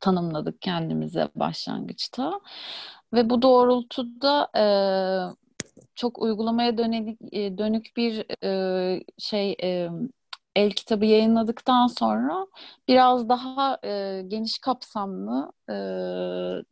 tanımladık 0.00 0.62
kendimize 0.62 1.28
başlangıçta. 1.34 2.40
Ve 3.14 3.30
bu 3.30 3.42
doğrultuda 3.42 4.48
e, 4.56 4.64
çok 5.94 6.18
uygulamaya 6.22 6.78
dönelik, 6.78 7.18
e, 7.32 7.58
dönük 7.58 7.96
bir 7.96 8.44
e, 8.44 9.04
şey 9.18 9.56
e, 9.62 9.88
el 10.56 10.70
kitabı 10.70 11.04
yayınladıktan 11.06 11.86
sonra 11.86 12.46
biraz 12.88 13.28
daha 13.28 13.78
e, 13.84 14.22
geniş 14.28 14.58
kapsamlı, 14.58 15.52
e, 15.68 15.74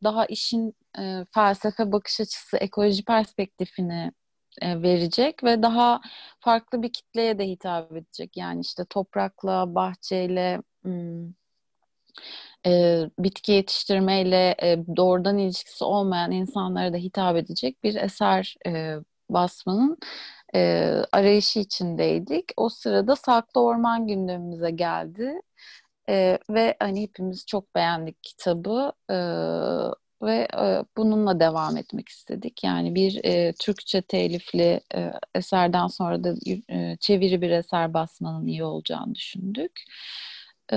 daha 0.03 0.26
işin 0.26 0.75
e, 0.99 1.25
felsefe 1.35 1.93
bakış 1.93 2.21
açısı, 2.21 2.57
ekoloji 2.57 3.05
perspektifini 3.05 4.12
verecek 4.63 5.45
ve 5.45 5.63
daha 5.63 6.01
farklı 6.41 6.83
bir 6.83 6.93
kitleye 6.93 7.39
de 7.39 7.49
hitap 7.49 7.93
edecek. 7.93 8.37
Yani 8.37 8.61
işte 8.61 8.85
toprakla, 8.85 9.75
bahçeyle, 9.75 10.63
hmm, 10.83 11.33
e, 12.67 13.03
bitki 13.19 13.53
yetiştirmeyle 13.53 14.57
e, 14.63 14.79
doğrudan 14.97 15.39
ilişkisi 15.39 15.85
olmayan 15.85 16.31
insanlara 16.31 16.93
da 16.93 16.97
hitap 16.97 17.37
edecek 17.37 17.83
bir 17.85 17.95
eser 17.95 18.57
e, 18.67 18.97
basmanın 19.31 19.99
e, 20.55 20.93
arayışı 21.13 21.59
içindeydik. 21.59 22.45
O 22.57 22.69
sırada 22.69 23.17
Saklı 23.17 23.61
Orman 23.61 24.07
gündemimize 24.07 24.71
geldi. 24.71 25.41
E, 26.09 26.39
ve 26.51 26.77
hani 26.81 27.03
hepimiz 27.03 27.47
çok 27.47 27.75
beğendik 27.75 28.23
kitabı 28.23 28.93
e, 29.11 29.17
ve 30.23 30.49
e, 30.59 30.85
bununla 30.97 31.41
devam 31.41 31.77
etmek 31.77 32.09
istedik. 32.09 32.65
Yani 32.65 32.95
bir 32.95 33.25
e, 33.25 33.53
Türkçe 33.53 34.03
telifli 34.03 34.81
e, 34.95 35.13
eserden 35.35 35.87
sonra 35.87 36.25
da 36.25 36.35
e, 36.71 36.97
çeviri 36.97 37.43
bir 37.43 37.51
eser 37.51 37.95
basmanın 37.95 38.47
iyi 38.47 38.65
olacağını 38.65 39.15
düşündük. 39.15 39.83
E, 40.73 40.77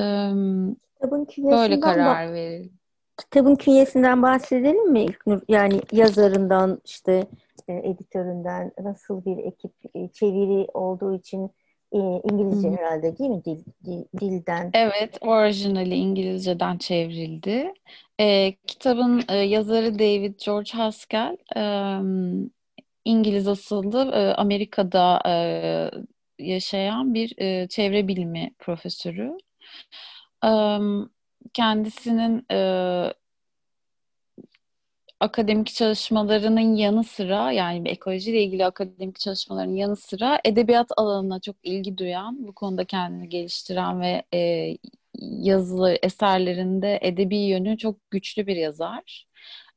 böyle 1.44 1.80
karar 1.80 2.34
verildi. 2.34 2.80
Kitabın 3.18 3.56
künyesinden 3.56 4.22
bahsedelim 4.22 4.92
mi 4.92 5.04
İlknur? 5.04 5.42
Yani 5.48 5.82
yazarından 5.92 6.82
işte 6.86 7.28
e, 7.68 7.74
editöründen 7.74 8.72
nasıl 8.82 9.26
bir 9.26 9.38
ekip 9.38 9.72
e, 9.96 10.08
çeviri 10.08 10.68
olduğu 10.74 11.16
için 11.16 11.52
e, 11.92 11.98
İngilizce 11.98 12.68
Hı. 12.70 12.76
herhalde 12.76 13.18
değil 13.18 13.30
mi 13.30 13.46
dil, 13.46 13.64
dil 13.86 14.04
dilden? 14.20 14.72
Evet, 14.74 15.18
orijinali 15.22 15.96
İngilizceden 15.96 16.78
çevrildi. 16.78 17.74
E, 18.20 18.56
kitabın 18.68 19.24
e, 19.30 19.36
yazarı 19.36 20.00
David 20.00 20.40
George 20.46 20.72
Haskell 20.74 21.38
e, 21.56 21.62
İngiliz 23.06 23.48
asıllı 23.48 24.12
e, 24.14 24.34
Amerika'da 24.34 25.22
e, 25.28 26.44
yaşayan 26.46 27.14
bir 27.14 27.34
e, 27.38 27.68
çevre 27.68 28.08
bilimi 28.08 28.52
profesörü. 28.60 29.38
E, 30.44 30.50
kendisinin 31.54 32.46
e, 32.52 33.14
akademik 35.20 35.68
çalışmalarının 35.68 36.76
yanı 36.76 37.04
sıra 37.04 37.52
yani 37.52 37.90
ekolojiyle 37.90 38.44
ilgili 38.44 38.66
akademik 38.66 39.20
çalışmaların 39.20 39.76
yanı 39.76 39.96
sıra 39.96 40.42
edebiyat 40.46 40.92
alanına 40.98 41.40
çok 41.40 41.56
ilgi 41.64 41.98
duyan, 41.98 42.48
bu 42.48 42.54
konuda 42.56 42.86
kendini 42.86 43.30
geliştiren 43.30 44.02
ve 44.02 44.24
e, 44.34 44.78
yazılı 45.22 45.98
eserlerinde 46.04 47.00
edebi 47.02 47.38
yönü 47.38 47.78
çok 47.78 48.12
güçlü 48.12 48.48
bir 48.48 48.56
yazar. 48.56 49.28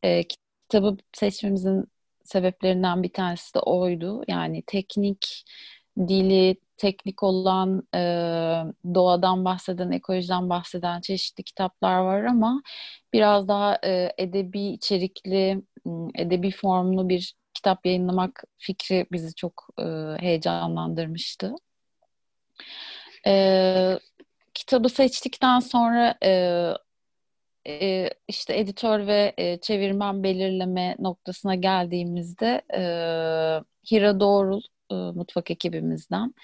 E, 0.03 0.23
kitabı 0.25 0.97
seçmemizin 1.13 1.87
sebeplerinden 2.25 3.03
bir 3.03 3.13
tanesi 3.13 3.55
de 3.55 3.59
oydu. 3.59 4.23
Yani 4.29 4.63
teknik 4.67 5.45
dili, 6.09 6.57
teknik 6.83 7.23
olan 7.23 7.83
e, 7.95 7.99
doğadan 8.95 9.45
bahseden, 9.45 9.91
ekolojiden 9.91 10.51
bahseden 10.51 11.01
çeşitli 11.01 11.45
kitaplar 11.45 11.99
var 11.99 12.25
ama 12.25 12.63
biraz 13.13 13.49
daha 13.49 13.79
e, 13.85 14.13
edebi 14.19 14.61
içerikli, 14.61 15.63
edebi 16.15 16.51
formlu 16.51 17.09
bir 17.09 17.35
kitap 17.55 17.87
yayınlamak 17.87 18.45
fikri 18.59 19.07
bizi 19.13 19.35
çok 19.35 19.67
e, 19.79 19.85
heyecanlandırmıştı. 20.21 21.55
E, 23.27 23.99
kitabı 24.55 24.89
seçtikten 24.89 25.61
sonra 25.61 26.15
e, 26.25 26.33
e, 27.69 28.11
işte 28.29 28.59
editör 28.59 29.07
ve 29.07 29.35
e, 29.37 29.61
çevirmen 29.61 30.23
belirleme 30.23 30.97
noktasına 30.99 31.55
geldiğimizde 31.55 32.63
e, 32.75 32.83
Hira 33.91 34.21
Doğrul 34.21 34.61
e, 34.93 35.13
mutfak 35.13 35.51
ekibimizden 35.51 36.35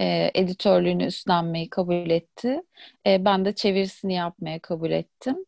e, 0.00 0.30
editörlüğünü 0.34 1.04
üstlenmeyi 1.04 1.70
kabul 1.70 2.10
etti. 2.10 2.62
E, 3.06 3.24
ben 3.24 3.44
de 3.44 3.54
çevirisini 3.54 4.14
yapmaya 4.14 4.60
kabul 4.60 4.90
ettim. 4.90 5.44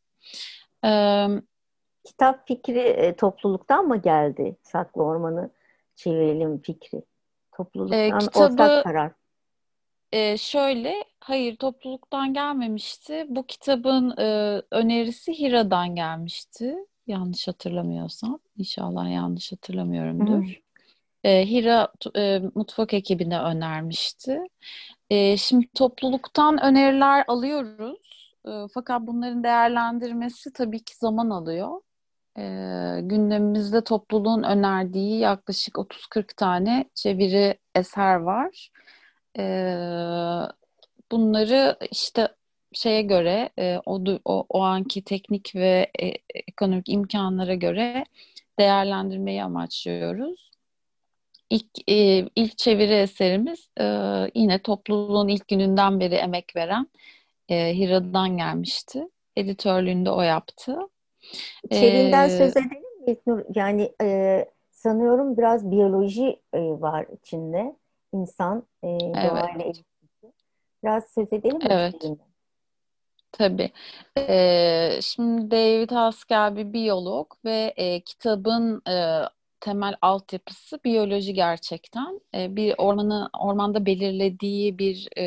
E, 0.84 1.26
Kitap 2.04 2.48
fikri 2.48 2.78
e, 2.78 3.16
topluluktan 3.16 3.86
mı 3.86 4.02
geldi? 4.02 4.56
Saklı 4.62 5.02
Ormanı 5.02 5.50
çevirelim 5.96 6.62
fikri. 6.62 7.02
Topluluktan 7.52 8.00
e, 8.00 8.18
kitabı, 8.18 8.44
ortak 8.44 8.84
karar. 8.84 9.12
E, 10.12 10.36
şöyle, 10.36 10.94
hayır 11.20 11.56
topluluktan 11.56 12.34
gelmemişti. 12.34 13.26
Bu 13.28 13.46
kitabın 13.46 14.14
e, 14.18 14.62
önerisi 14.70 15.38
Hira'dan 15.38 15.94
gelmişti. 15.94 16.76
Yanlış 17.06 17.48
hatırlamıyorsam. 17.48 18.38
İnşallah 18.56 19.10
yanlış 19.12 19.52
hatırlamıyorumdur. 19.52 20.60
E, 21.24 21.46
Hira 21.50 21.88
e, 22.16 22.40
mutfak 22.54 22.94
ekibine 22.94 23.40
önermişti. 23.40 24.40
E, 25.10 25.36
şimdi 25.36 25.68
topluluktan 25.74 26.62
öneriler 26.62 27.24
alıyoruz. 27.28 27.98
E, 28.46 28.50
fakat 28.74 29.02
bunların 29.06 29.44
değerlendirmesi 29.44 30.52
tabii 30.52 30.84
ki 30.84 30.96
zaman 30.96 31.30
alıyor. 31.30 31.80
E, 32.38 32.42
gündemimizde 33.02 33.84
topluluğun 33.84 34.42
önerdiği 34.42 35.18
yaklaşık 35.18 35.78
30-40 35.78 36.36
tane 36.36 36.84
çeviri 36.94 37.58
eser 37.74 38.14
var. 38.16 38.70
E, 39.38 39.42
bunları 41.12 41.76
işte 41.90 42.28
şeye 42.72 43.02
göre 43.02 43.50
e, 43.58 43.78
o, 43.86 44.04
o, 44.24 44.46
o 44.48 44.62
anki 44.62 45.04
teknik 45.04 45.54
ve 45.54 45.90
e, 46.02 46.06
ekonomik 46.48 46.88
imkanlara 46.88 47.54
göre 47.54 48.04
değerlendirmeyi 48.58 49.44
amaçlıyoruz. 49.44 50.47
İlk, 51.50 51.90
e, 51.90 51.94
ilk 52.36 52.58
çeviri 52.58 52.94
eserimiz 52.94 53.68
e, 53.80 53.84
yine 54.34 54.62
topluluğun 54.62 55.28
ilk 55.28 55.48
gününden 55.48 56.00
beri 56.00 56.14
emek 56.14 56.56
veren 56.56 56.86
e, 57.48 57.74
Hira'dan 57.76 58.36
gelmişti. 58.36 59.08
Editörlüğünde 59.36 60.10
o 60.10 60.20
yaptı. 60.22 60.78
İçeriğinden 61.70 62.28
ee, 62.28 62.30
söz 62.30 62.56
edelim 62.56 63.06
mi? 63.06 63.44
Yani 63.54 63.92
e, 64.02 64.44
sanıyorum 64.70 65.36
biraz 65.36 65.70
biyoloji 65.70 66.40
e, 66.52 66.60
var 66.60 67.06
içinde. 67.22 67.76
İnsan 68.12 68.66
e, 68.82 68.86
doğayla 68.86 69.50
evet. 69.54 69.64
ilişkisi. 69.64 70.32
Biraz 70.84 71.04
söz 71.14 71.32
edelim 71.32 71.56
mi 71.56 71.64
evet. 71.68 71.94
içeriğinden? 71.94 72.28
Tabii. 73.32 73.70
Ee, 74.18 74.98
şimdi 75.02 75.50
David 75.50 75.90
Haskell 75.90 76.56
bir 76.56 76.72
biyolog 76.72 77.32
ve 77.44 77.74
e, 77.76 78.00
kitabın 78.00 78.82
e, 78.88 79.22
temel 79.60 79.94
altyapısı 80.02 80.80
biyoloji 80.84 81.34
gerçekten. 81.34 82.20
E, 82.34 82.56
bir 82.56 82.74
ormanı 82.78 83.30
ormanda 83.40 83.86
belirlediği 83.86 84.78
bir 84.78 85.08
e, 85.18 85.24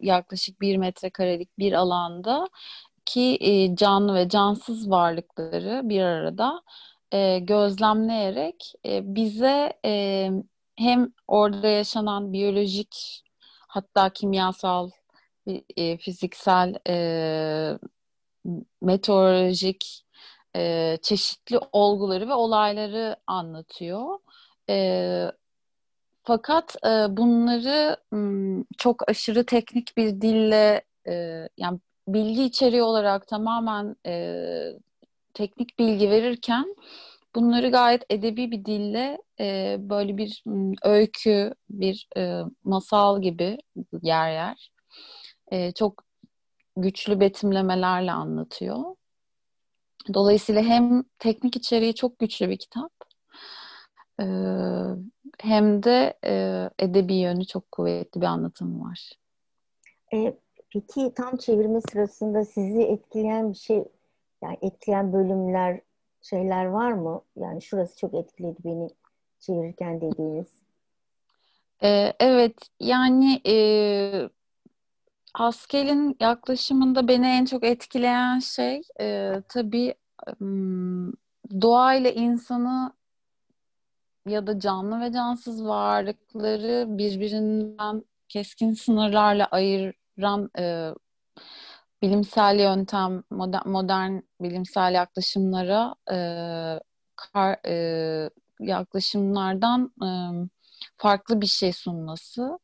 yaklaşık 0.00 0.60
bir 0.60 0.76
metrekarelik 0.76 1.58
bir 1.58 1.72
alanda 1.72 2.48
ki 3.06 3.38
e, 3.40 3.76
canlı 3.76 4.14
ve 4.14 4.28
cansız 4.28 4.90
varlıkları 4.90 5.80
bir 5.84 6.00
arada 6.02 6.62
e, 7.12 7.38
gözlemleyerek 7.38 8.72
e, 8.86 9.14
bize 9.14 9.72
e, 9.84 10.30
hem 10.76 11.12
orada 11.28 11.68
yaşanan 11.68 12.32
biyolojik 12.32 13.22
hatta 13.68 14.10
kimyasal, 14.10 14.90
e, 15.76 15.98
fiziksel, 15.98 16.74
e, 16.88 17.78
meteorolojik 18.82 20.05
e, 20.56 20.96
çeşitli 21.02 21.58
olguları 21.72 22.28
ve 22.28 22.34
olayları 22.34 23.16
anlatıyor. 23.26 24.18
E, 24.70 25.30
fakat 26.24 26.76
e, 26.86 26.88
bunları 27.16 27.96
m, 28.12 28.64
çok 28.78 29.08
aşırı 29.10 29.46
teknik 29.46 29.96
bir 29.96 30.20
dille 30.20 30.82
e, 31.08 31.48
yani 31.56 31.80
bilgi 32.08 32.44
içeriği 32.44 32.82
olarak 32.82 33.28
tamamen 33.28 33.96
e, 34.06 34.34
teknik 35.34 35.78
bilgi 35.78 36.10
verirken 36.10 36.76
bunları 37.34 37.70
gayet 37.70 38.02
edebi 38.10 38.50
bir 38.50 38.64
dille 38.64 39.18
e, 39.40 39.76
böyle 39.78 40.16
bir 40.16 40.42
m, 40.46 40.74
öykü, 40.84 41.54
bir 41.70 42.08
e, 42.16 42.40
masal 42.64 43.22
gibi 43.22 43.58
yer 44.02 44.32
yer 44.32 44.70
e, 45.52 45.72
çok 45.72 46.04
güçlü 46.76 47.20
betimlemelerle 47.20 48.12
anlatıyor. 48.12 48.78
Dolayısıyla 50.14 50.62
hem 50.62 51.04
teknik 51.18 51.56
içeriği 51.56 51.94
çok 51.94 52.18
güçlü 52.18 52.50
bir 52.50 52.56
kitap 52.56 52.92
e, 54.20 54.26
hem 55.38 55.82
de 55.82 56.14
e, 56.24 56.70
edebi 56.78 57.14
yönü 57.14 57.46
çok 57.46 57.72
kuvvetli 57.72 58.20
bir 58.20 58.26
anlatım 58.26 58.80
var. 58.80 59.12
E, 60.14 60.34
peki 60.72 61.12
tam 61.16 61.36
çevirme 61.36 61.80
sırasında 61.80 62.44
sizi 62.44 62.82
etkileyen 62.82 63.52
bir 63.52 63.58
şey, 63.58 63.84
yani 64.42 64.58
etkileyen 64.62 65.12
bölümler, 65.12 65.80
şeyler 66.22 66.64
var 66.64 66.92
mı? 66.92 67.22
Yani 67.36 67.62
şurası 67.62 67.98
çok 67.98 68.14
etkiledi 68.14 68.64
beni 68.64 68.88
çevirirken 69.40 70.00
dediğiniz. 70.00 70.46
E, 71.82 72.12
evet, 72.20 72.56
yani 72.80 73.40
e, 73.46 73.56
Haskel'in 75.36 76.16
yaklaşımında 76.20 77.08
beni 77.08 77.26
en 77.26 77.44
çok 77.44 77.64
etkileyen 77.64 78.38
şey 78.38 78.82
e, 79.00 79.34
tabii 79.48 79.94
doğayla 81.60 82.10
insanı 82.10 82.92
ya 84.26 84.46
da 84.46 84.60
canlı 84.60 85.00
ve 85.00 85.12
cansız 85.12 85.64
varlıkları 85.64 86.84
birbirinden 86.88 88.04
keskin 88.28 88.72
sınırlarla 88.72 89.46
ayıran 89.46 90.50
e, 90.58 90.90
bilimsel 92.02 92.60
yöntem, 92.60 93.22
modern, 93.30 93.68
modern 93.68 94.20
bilimsel 94.40 94.94
yaklaşımlara 94.94 95.94
e, 96.12 96.18
kar, 97.16 97.58
e, 97.66 98.30
yaklaşımlardan 98.60 99.92
e, 100.02 100.08
farklı 100.96 101.40
bir 101.40 101.46
şey 101.46 101.72
sunması. 101.72 102.58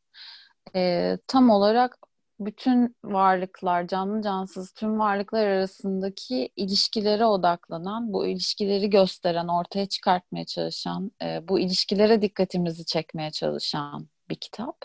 E, 0.75 1.19
tam 1.27 1.51
olarak 1.51 1.99
bütün 2.47 2.97
varlıklar, 3.05 3.89
canlı 3.89 4.23
cansız 4.23 4.73
tüm 4.73 4.99
varlıklar 4.99 5.47
arasındaki 5.47 6.51
ilişkilere 6.57 7.27
odaklanan, 7.27 8.13
bu 8.13 8.27
ilişkileri 8.27 8.91
gösteren, 8.91 9.49
ortaya 9.49 9.87
çıkartmaya 9.87 10.45
çalışan, 10.45 11.11
e, 11.23 11.49
bu 11.49 11.61
ilişkilere 11.61 12.23
dikkatimizi 12.23 12.85
çekmeye 12.85 13.31
çalışan 13.31 14.09
bir 14.31 14.37
kitap. 14.37 14.77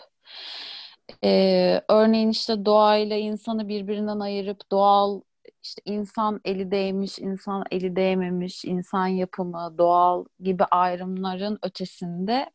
E, 1.24 1.82
örneğin 1.88 2.30
işte 2.30 2.64
doğayla 2.64 3.16
insanı 3.16 3.68
birbirinden 3.68 4.20
ayırıp 4.20 4.70
doğal 4.70 5.20
işte 5.62 5.82
insan 5.84 6.40
eli 6.44 6.70
değmiş, 6.70 7.18
insan 7.18 7.64
eli 7.70 7.96
değmemiş, 7.96 8.64
insan 8.64 9.06
yapımı, 9.06 9.74
doğal 9.78 10.24
gibi 10.40 10.64
ayrımların 10.64 11.58
ötesinde 11.62 12.50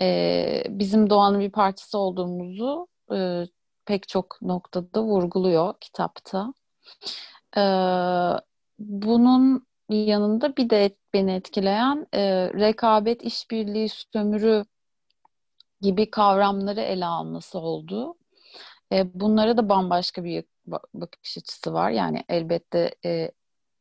e, 0.00 0.62
bizim 0.68 1.10
doğanın 1.10 1.40
bir 1.40 1.50
parçası 1.52 1.98
olduğumuzu 1.98 2.86
e, 3.12 3.44
pek 3.86 4.08
çok 4.08 4.42
noktada 4.42 5.02
vurguluyor 5.02 5.74
kitapta. 5.80 6.54
Ee, 7.56 7.60
bunun 8.78 9.66
yanında 9.88 10.56
bir 10.56 10.70
de 10.70 10.96
beni 11.14 11.32
etkileyen 11.32 12.06
e, 12.12 12.22
rekabet, 12.52 13.22
işbirliği, 13.22 13.88
sömürü 13.88 14.64
gibi 15.80 16.10
kavramları 16.10 16.80
ele 16.80 17.06
alması 17.06 17.58
oldu. 17.58 18.14
E, 18.92 19.20
bunlara 19.20 19.56
da 19.56 19.68
bambaşka 19.68 20.24
bir 20.24 20.44
bakış 20.94 21.38
açısı 21.38 21.72
var. 21.74 21.90
Yani 21.90 22.24
elbette 22.28 22.94
e, 23.04 23.30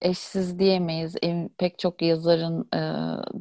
eşsiz 0.02 0.60
diyemeyiz. 0.60 1.16
E, 1.24 1.50
pek 1.58 1.80
çok 1.80 2.02
yazarın 2.02 2.70
e, 2.74 2.80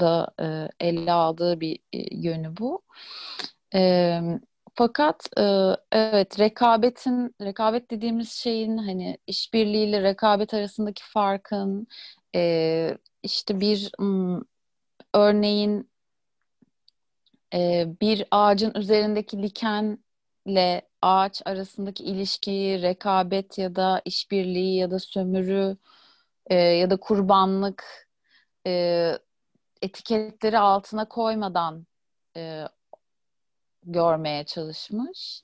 da 0.00 0.28
e, 0.40 0.68
ele 0.86 1.12
aldığı 1.12 1.60
bir 1.60 1.78
e, 1.92 2.16
yönü 2.16 2.56
bu. 2.56 2.82
E, 3.74 4.20
fakat 4.74 5.26
e, 5.38 5.42
evet 5.92 6.38
rekabetin 6.40 7.34
rekabet 7.40 7.90
dediğimiz 7.90 8.32
şeyin 8.32 8.76
hani 8.78 9.18
işbirliğiyle 9.26 10.02
rekabet 10.02 10.54
arasındaki 10.54 11.02
farkın 11.04 11.86
e, 12.34 12.98
işte 13.22 13.60
bir 13.60 13.90
m, 13.98 14.40
örneğin 15.14 15.90
e, 17.54 17.86
bir 18.00 18.24
ağacın 18.30 18.72
üzerindeki 18.74 19.42
likenle 19.42 20.82
ağaç 21.02 21.42
arasındaki 21.44 22.04
ilişkiyi 22.04 22.82
rekabet 22.82 23.58
ya 23.58 23.76
da 23.76 24.02
işbirliği 24.04 24.76
ya 24.76 24.90
da 24.90 24.98
sömürü 24.98 25.76
e, 26.46 26.54
ya 26.54 26.90
da 26.90 26.96
kurbanlık 26.96 28.08
e, 28.66 29.12
etiketleri 29.82 30.58
altına 30.58 31.08
koymadan 31.08 31.86
e, 32.36 32.64
görmeye 33.84 34.44
çalışmış. 34.44 35.42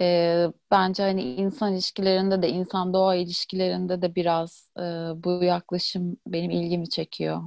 E, 0.00 0.46
bence 0.70 1.02
hani 1.02 1.22
insan 1.22 1.72
ilişkilerinde 1.72 2.42
de 2.42 2.48
insan 2.48 2.94
doğa 2.94 3.14
ilişkilerinde 3.14 4.02
de 4.02 4.14
biraz 4.14 4.70
e, 4.76 4.82
bu 5.24 5.44
yaklaşım 5.44 6.16
benim 6.26 6.50
ilgimi 6.50 6.88
çekiyor. 6.88 7.42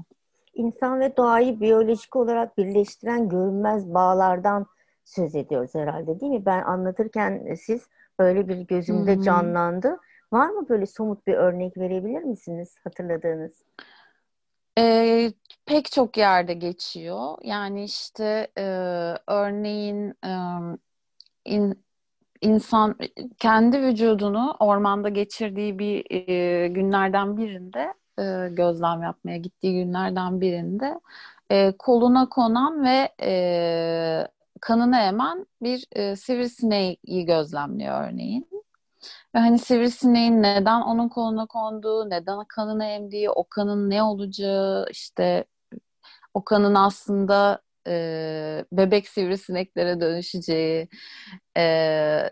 İnsan 0.54 1.00
ve 1.00 1.18
doğayı 1.18 1.60
biyolojik 1.60 2.16
olarak 2.16 2.58
birleştiren 2.58 3.30
görünmez 3.30 3.94
bağlardan 3.94 4.66
söz 5.06 5.36
ediyoruz 5.36 5.76
herhalde 5.76 6.20
değil 6.20 6.32
mi? 6.32 6.46
Ben 6.46 6.64
anlatırken 6.64 7.56
siz 7.56 7.82
böyle 8.20 8.48
bir 8.48 8.58
gözümde 8.58 9.14
Hı-hı. 9.14 9.22
canlandı. 9.22 9.98
Var 10.32 10.50
mı 10.50 10.70
böyle 10.70 10.86
somut 10.86 11.28
bir 11.28 11.34
örnek 11.34 11.78
verebilir 11.78 12.24
misiniz 12.24 12.76
hatırladığınız? 12.84 13.64
E, 14.82 15.34
pek 15.66 15.92
çok 15.92 16.18
yerde 16.18 16.54
geçiyor. 16.54 17.38
Yani 17.44 17.84
işte 17.84 18.48
e, 18.58 18.64
örneğin 19.28 20.16
e, 20.26 20.32
in, 21.46 21.84
insan 22.42 22.98
kendi 23.40 23.82
vücudunu 23.82 24.56
ormanda 24.60 25.10
geçirdiği 25.10 25.80
bir 25.80 26.06
e, 26.12 26.68
günlerden 26.68 27.38
birinde 27.38 27.94
e, 28.20 28.50
gözlem 28.52 29.04
yapmaya 29.04 29.38
gittiği 29.38 29.84
günlerden 29.84 30.42
birinde 30.42 31.00
e, 31.52 31.72
koluna 31.80 32.30
konan 32.30 32.84
ve 32.84 33.10
e, 33.22 34.28
kanını 34.62 34.98
emen 34.98 35.46
bir 35.62 35.86
e, 35.92 36.16
sivrisineği 36.16 36.98
gözlemliyor 37.26 38.10
örneğin. 38.10 38.61
Ve 39.36 39.40
hani 39.40 39.60
sivrisineğin 39.60 40.44
neden 40.44 40.82
onun 40.82 41.10
koluna 41.10 41.46
konduğu, 41.46 42.10
neden 42.10 42.46
kanını 42.46 42.86
emdiği, 42.86 43.30
o 43.30 43.44
kanın 43.50 43.90
ne 43.90 44.04
olacağı, 44.04 44.86
işte 44.92 45.46
o 46.34 46.44
kanın 46.44 46.76
aslında 46.76 47.62
e, 47.88 48.66
bebek 48.72 49.08
sivrisineklere 49.10 50.02
dönüşeceği, 50.02 50.88
e, 51.58 51.64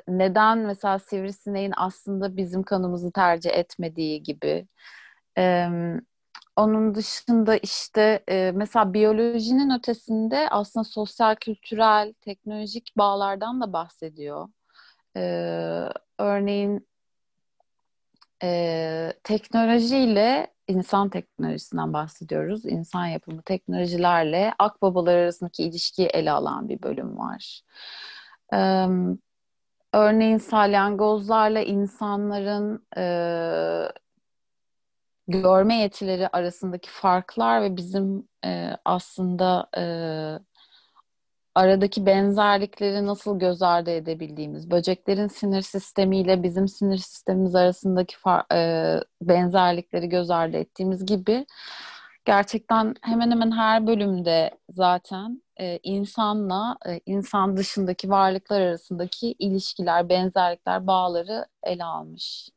neden 0.08 0.58
mesela 0.58 1.00
sivrisineğin 1.00 1.74
aslında 1.78 2.38
bizim 2.38 2.64
kanımızı 2.64 3.12
tercih 3.12 3.52
etmediği 3.54 4.24
gibi. 4.24 4.68
E, 5.38 5.68
onun 6.56 6.96
dışında 6.96 7.58
işte 7.58 8.24
e, 8.30 8.52
mesela 8.56 8.94
biyolojinin 8.94 9.80
ötesinde 9.80 10.50
aslında 10.50 10.84
sosyal, 10.84 11.36
kültürel, 11.36 12.14
teknolojik 12.22 12.94
bağlardan 12.98 13.62
da 13.62 13.74
bahsediyor. 13.74 14.48
Ee, 15.20 15.90
örneğin 16.18 16.88
e, 18.44 19.14
teknolojiyle 19.24 20.48
insan 20.68 21.10
teknolojisinden 21.10 21.94
bahsediyoruz. 21.94 22.66
İnsan 22.66 23.06
yapımı 23.06 23.42
teknolojilerle 23.42 24.54
akbabalar 24.60 25.18
arasındaki 25.18 25.64
ilişkiyi 25.64 26.08
ele 26.08 26.32
alan 26.32 26.70
bir 26.70 26.84
bölüm 26.84 27.18
var. 27.18 27.62
Ee, 28.54 28.88
örneğin 29.94 30.38
salyangozlarla 30.38 31.62
insanların 31.62 32.86
e, 32.98 33.04
görme 35.28 35.76
yetileri 35.76 36.28
arasındaki 36.28 36.90
farklar 36.90 37.62
ve 37.62 37.78
bizim 37.78 38.28
e, 38.46 38.72
aslında 38.86 39.70
e, 39.78 39.84
aradaki 41.60 42.06
benzerlikleri 42.06 43.06
nasıl 43.06 43.40
göz 43.40 43.62
ardı 43.62 43.92
edebildiğimiz, 43.92 44.72
böceklerin 44.72 45.28
sinir 45.28 45.62
sistemiyle 45.62 46.44
bizim 46.44 46.68
sinir 46.68 46.98
sistemimiz 46.98 47.56
arasındaki 47.56 48.16
e, 48.54 48.60
benzerlikleri 49.22 50.10
göz 50.10 50.32
ardı 50.32 50.58
ettiğimiz 50.58 51.06
gibi 51.06 51.46
gerçekten 52.26 52.96
hemen 53.02 53.32
hemen 53.32 53.52
her 53.52 53.88
bölümde 53.88 54.52
zaten 54.70 55.42
e, 55.58 55.80
insanla 55.84 56.78
e, 56.88 57.00
insan 57.06 57.58
dışındaki 57.58 58.10
varlıklar 58.10 58.62
arasındaki 58.62 59.36
ilişkiler, 59.40 60.10
benzerlikler, 60.10 60.88
bağları 60.88 61.46
ele 61.64 61.84
almış. 61.84 62.50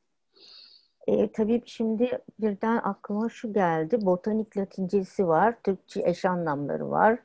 E, 1.06 1.32
tabii 1.32 1.62
şimdi 1.66 2.18
birden 2.40 2.76
aklıma 2.76 3.28
şu 3.28 3.52
geldi. 3.52 3.98
Botanik 4.06 4.56
latincesi 4.56 5.28
var, 5.28 5.54
Türkçe 5.64 6.02
eş 6.04 6.24
anlamları 6.24 6.90
var 6.90 7.18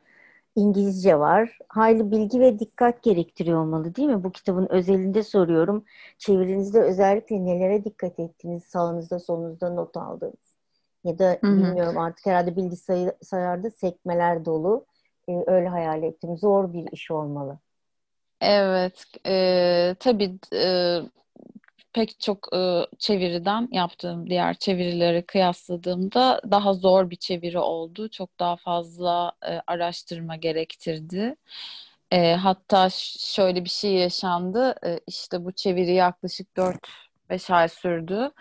İngilizce 0.58 1.20
var. 1.20 1.60
Hayli 1.70 2.12
bilgi 2.12 2.40
ve 2.40 2.60
dikkat 2.60 3.04
gerektiriyor 3.04 3.62
olmalı 3.62 3.96
değil 3.96 4.10
mi? 4.10 4.24
Bu 4.24 4.32
kitabın 4.32 4.68
özelinde 4.70 5.24
soruyorum. 5.24 5.86
Çevirinizde 6.18 6.82
özellikle 6.82 7.46
nelere 7.46 7.86
dikkat 7.86 8.20
ettiniz? 8.20 8.64
Sağınızda 8.64 9.20
solunuzda 9.20 9.70
not 9.70 9.98
aldınız. 9.98 10.58
Ya 11.04 11.20
da 11.20 11.40
Hı-hı. 11.44 11.52
bilmiyorum 11.52 11.98
artık 11.98 12.26
herhalde 12.26 12.56
bilgisayarda 12.56 13.72
sekmeler 13.72 14.46
dolu. 14.46 14.86
Ee, 15.30 15.44
öyle 15.48 15.68
hayal 15.70 16.04
ettim. 16.04 16.38
Zor 16.38 16.74
bir 16.74 16.92
iş 16.92 17.12
olmalı. 17.12 17.60
Evet. 18.42 19.06
E, 19.26 19.96
tabii 20.00 20.40
e, 20.54 21.00
pek 21.98 22.20
çok 22.20 22.56
e, 22.56 22.86
çeviriden 23.00 23.70
yaptığım 23.72 24.30
diğer 24.30 24.54
çevirileri 24.54 25.26
kıyasladığımda 25.26 26.42
daha 26.52 26.74
zor 26.74 27.10
bir 27.10 27.16
çeviri 27.16 27.60
oldu. 27.60 28.10
Çok 28.10 28.40
daha 28.40 28.56
fazla 28.56 29.32
e, 29.48 29.62
araştırma 29.68 30.36
gerektirdi. 30.36 31.36
E, 32.12 32.34
hatta 32.36 32.90
şöyle 33.20 33.66
bir 33.66 33.70
şey 33.70 33.94
yaşandı. 33.94 34.76
E, 34.86 35.00
işte 35.08 35.46
bu 35.46 35.52
çeviri 35.52 35.94
yaklaşık 35.94 36.58
4-5 36.58 37.50
ay 37.52 37.70
sürdü. 37.70 38.32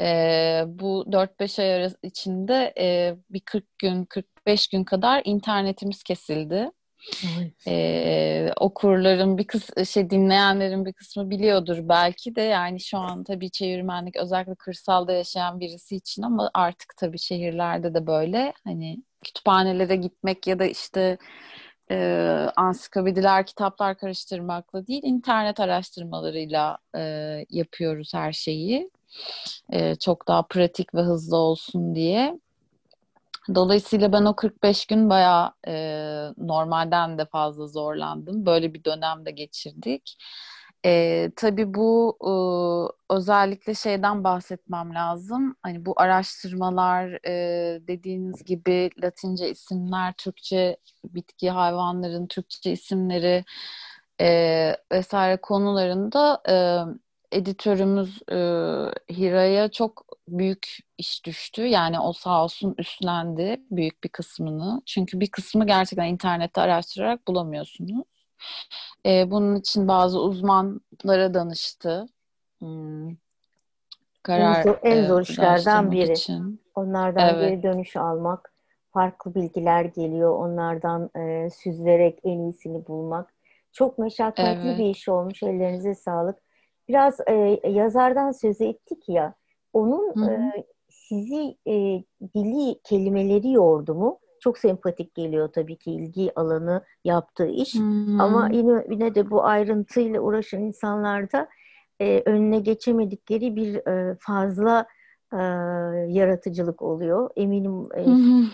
E, 0.00 0.64
bu 0.66 1.04
4-5 1.12 1.58
ay 1.58 1.90
içinde 2.02 2.74
e, 2.78 3.16
bir 3.30 3.40
40 3.40 3.78
gün, 3.78 4.04
45 4.04 4.68
gün 4.68 4.84
kadar 4.84 5.22
internetimiz 5.24 6.02
kesildi. 6.02 6.70
Ee, 7.68 8.50
okurların 8.60 9.38
bir 9.38 9.46
kız 9.46 9.88
şey 9.88 10.10
dinleyenlerin 10.10 10.84
bir 10.86 10.92
kısmı 10.92 11.30
biliyordur 11.30 11.78
belki 11.82 12.36
de 12.36 12.42
yani 12.42 12.80
şu 12.80 12.98
an 12.98 13.24
tabii 13.24 13.50
çevirmenlik 13.50 14.16
özellikle 14.16 14.54
kırsalda 14.54 15.12
yaşayan 15.12 15.60
birisi 15.60 15.96
için 15.96 16.22
ama 16.22 16.50
artık 16.54 16.96
tabii 16.96 17.18
şehirlerde 17.18 17.94
de 17.94 18.06
böyle 18.06 18.52
hani 18.64 19.02
kütüphanelere 19.24 19.96
gitmek 19.96 20.46
ya 20.46 20.58
da 20.58 20.64
işte 20.64 21.18
e, 21.90 21.96
ansiklopediler, 22.56 23.46
kitaplar 23.46 23.98
karıştırmakla 23.98 24.86
değil 24.86 25.02
internet 25.04 25.60
araştırmalarıyla 25.60 26.78
e, 26.96 27.00
yapıyoruz 27.50 28.14
her 28.14 28.32
şeyi. 28.32 28.90
E, 29.72 29.94
çok 29.94 30.28
daha 30.28 30.42
pratik 30.42 30.94
ve 30.94 31.00
hızlı 31.00 31.36
olsun 31.36 31.94
diye. 31.94 32.38
Dolayısıyla 33.54 34.12
ben 34.12 34.24
o 34.24 34.36
45 34.36 34.86
gün 34.86 35.10
bayağı 35.10 35.52
e, 35.68 35.72
normalden 36.38 37.18
de 37.18 37.26
fazla 37.26 37.66
zorlandım. 37.66 38.46
Böyle 38.46 38.74
bir 38.74 38.84
dönem 38.84 39.26
de 39.26 39.30
geçirdik. 39.30 40.16
E, 40.86 41.30
tabii 41.36 41.74
bu 41.74 42.18
e, 43.10 43.14
özellikle 43.14 43.74
şeyden 43.74 44.24
bahsetmem 44.24 44.94
lazım. 44.94 45.56
Hani 45.62 45.86
bu 45.86 45.94
araştırmalar 46.00 47.26
e, 47.26 47.80
dediğiniz 47.88 48.44
gibi 48.44 48.90
Latince 49.02 49.50
isimler, 49.50 50.14
Türkçe 50.18 50.76
bitki 51.04 51.50
hayvanların 51.50 52.26
Türkçe 52.26 52.72
isimleri 52.72 53.44
e, 54.20 54.76
vesaire 54.92 55.36
konularında 55.40 56.42
e, 56.48 56.54
editörümüz 57.34 58.22
e, 58.32 58.36
Hira'ya 59.14 59.70
çok 59.70 60.06
büyük 60.28 60.68
iş 60.98 61.24
düştü. 61.26 61.62
Yani 61.62 62.00
o 62.00 62.12
sağ 62.12 62.44
olsun 62.44 62.74
üstlendi 62.78 63.60
büyük 63.70 64.04
bir 64.04 64.08
kısmını. 64.08 64.82
Çünkü 64.86 65.20
bir 65.20 65.30
kısmı 65.30 65.66
gerçekten 65.66 66.06
internette 66.06 66.60
araştırarak 66.60 67.28
bulamıyorsunuz. 67.28 68.04
E, 69.06 69.30
bunun 69.30 69.56
için 69.56 69.88
bazı 69.88 70.20
uzmanlara 70.20 71.34
danıştı. 71.34 72.06
Hmm. 72.58 73.16
Karar, 74.22 74.56
en 74.56 74.62
zor, 74.62 74.78
en 74.82 75.04
zor 75.04 75.22
işlerden 75.22 75.90
biri. 75.90 76.12
Için. 76.12 76.60
Onlardan 76.74 77.34
evet. 77.34 77.50
geri 77.50 77.62
dönüş 77.62 77.96
almak. 77.96 78.54
Farklı 78.92 79.34
bilgiler 79.34 79.84
geliyor. 79.84 80.38
Onlardan 80.38 81.10
e, 81.16 81.50
süzülerek 81.50 82.18
en 82.24 82.38
iyisini 82.38 82.86
bulmak. 82.86 83.34
Çok 83.72 83.98
meşakkatli 83.98 84.68
evet. 84.68 84.78
bir 84.78 84.84
iş 84.84 85.08
olmuş. 85.08 85.42
Ellerinize 85.42 85.94
sağlık. 85.94 86.43
Biraz 86.88 87.20
e, 87.26 87.60
yazardan 87.68 88.32
söz 88.32 88.60
ettik 88.60 89.08
ya. 89.08 89.34
Onun 89.72 90.28
E, 90.30 90.64
sizi 90.88 91.56
e, 91.66 92.04
dili, 92.34 92.80
kelimeleri 92.84 93.52
yordu 93.52 93.94
mu? 93.94 94.18
Çok 94.40 94.58
sempatik 94.58 95.14
geliyor 95.14 95.48
tabii 95.48 95.76
ki 95.76 95.92
ilgi 95.92 96.32
alanı 96.36 96.84
yaptığı 97.04 97.46
iş. 97.46 97.74
Hmm. 97.74 98.20
Ama 98.20 98.48
yine, 98.52 98.86
yine 98.90 99.14
de 99.14 99.30
bu 99.30 99.44
ayrıntıyla 99.44 100.20
uğraşan 100.20 100.62
insanlarda 100.62 101.48
e, 102.00 102.22
önüne 102.26 102.58
geçemedikleri 102.58 103.56
bir 103.56 103.74
e, 103.88 104.16
fazla 104.20 104.86
e, 105.32 105.38
yaratıcılık 106.08 106.82
oluyor. 106.82 107.30
Eminim 107.36 107.88
e, 107.94 108.04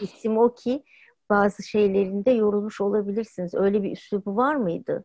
isim 0.03 0.39
o 0.39 0.55
ki 0.55 0.85
bazı 1.31 1.63
şeylerinde 1.63 2.31
yorulmuş 2.31 2.81
olabilirsiniz. 2.81 3.55
Öyle 3.55 3.83
bir 3.83 3.93
üslubu 3.93 4.37
var 4.37 4.55
mıydı? 4.55 5.05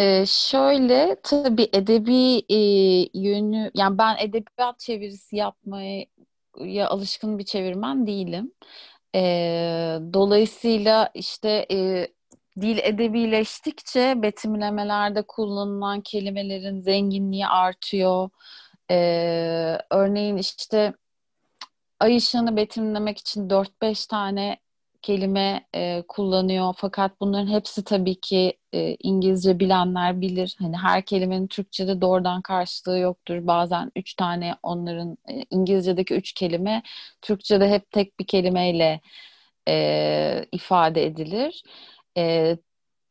Ee, 0.00 0.24
şöyle 0.26 1.16
tabii 1.22 1.68
edebi 1.72 2.42
e, 2.48 2.58
yönü 3.14 3.70
yani 3.74 3.98
ben 3.98 4.16
edebiyat 4.16 4.78
çevirisi 4.78 5.36
yapmaya 5.36 6.06
alışkın 6.88 7.38
bir 7.38 7.44
çevirmen 7.44 8.06
değilim. 8.06 8.52
Ee, 9.14 9.98
dolayısıyla 10.12 11.10
işte 11.14 11.66
e, 11.72 12.08
dil 12.60 12.78
edebileştikçe 12.78 14.14
betimlemelerde 14.22 15.22
kullanılan 15.22 16.00
kelimelerin 16.00 16.80
zenginliği 16.80 17.46
artıyor. 17.46 18.30
Ee, 18.90 19.78
örneğin 19.90 20.36
işte 20.36 20.94
ay 22.00 22.16
ışığını 22.16 22.56
betimlemek 22.56 23.18
için 23.18 23.48
4-5 23.50 24.06
tane 24.08 24.58
kelime 25.02 25.66
e, 25.74 26.02
kullanıyor. 26.08 26.74
Fakat 26.76 27.20
bunların 27.20 27.46
hepsi 27.46 27.84
tabii 27.84 28.20
ki 28.20 28.58
e, 28.72 28.96
İngilizce 29.02 29.58
bilenler 29.58 30.20
bilir. 30.20 30.56
Hani 30.58 30.76
her 30.76 31.04
kelimenin 31.04 31.46
Türkçe'de 31.46 32.00
doğrudan 32.00 32.42
karşılığı 32.42 32.98
yoktur. 32.98 33.46
Bazen 33.46 33.92
üç 33.96 34.14
tane 34.14 34.54
onların 34.62 35.18
e, 35.28 35.44
İngilizce'deki 35.50 36.14
üç 36.14 36.32
kelime 36.32 36.82
Türkçe'de 37.22 37.70
hep 37.70 37.90
tek 37.90 38.18
bir 38.20 38.26
kelimeyle 38.26 39.00
e, 39.68 40.46
ifade 40.52 41.06
edilir. 41.06 41.62
E, 42.18 42.56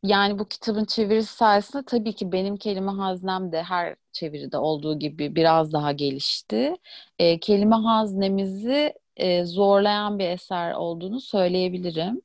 yani 0.03 0.39
bu 0.39 0.47
kitabın 0.47 0.85
çevirisi 0.85 1.33
sayesinde 1.35 1.83
tabii 1.85 2.15
ki 2.15 2.31
benim 2.31 2.57
kelime 2.57 2.91
haznem 2.91 3.51
de 3.51 3.63
her 3.63 3.95
çeviride 4.11 4.57
olduğu 4.57 4.99
gibi 4.99 5.35
biraz 5.35 5.73
daha 5.73 5.91
gelişti. 5.91 6.75
E, 7.19 7.39
kelime 7.39 7.75
haznemizi 7.75 8.93
e, 9.19 9.45
zorlayan 9.45 10.19
bir 10.19 10.29
eser 10.29 10.73
olduğunu 10.73 11.21
söyleyebilirim. 11.21 12.21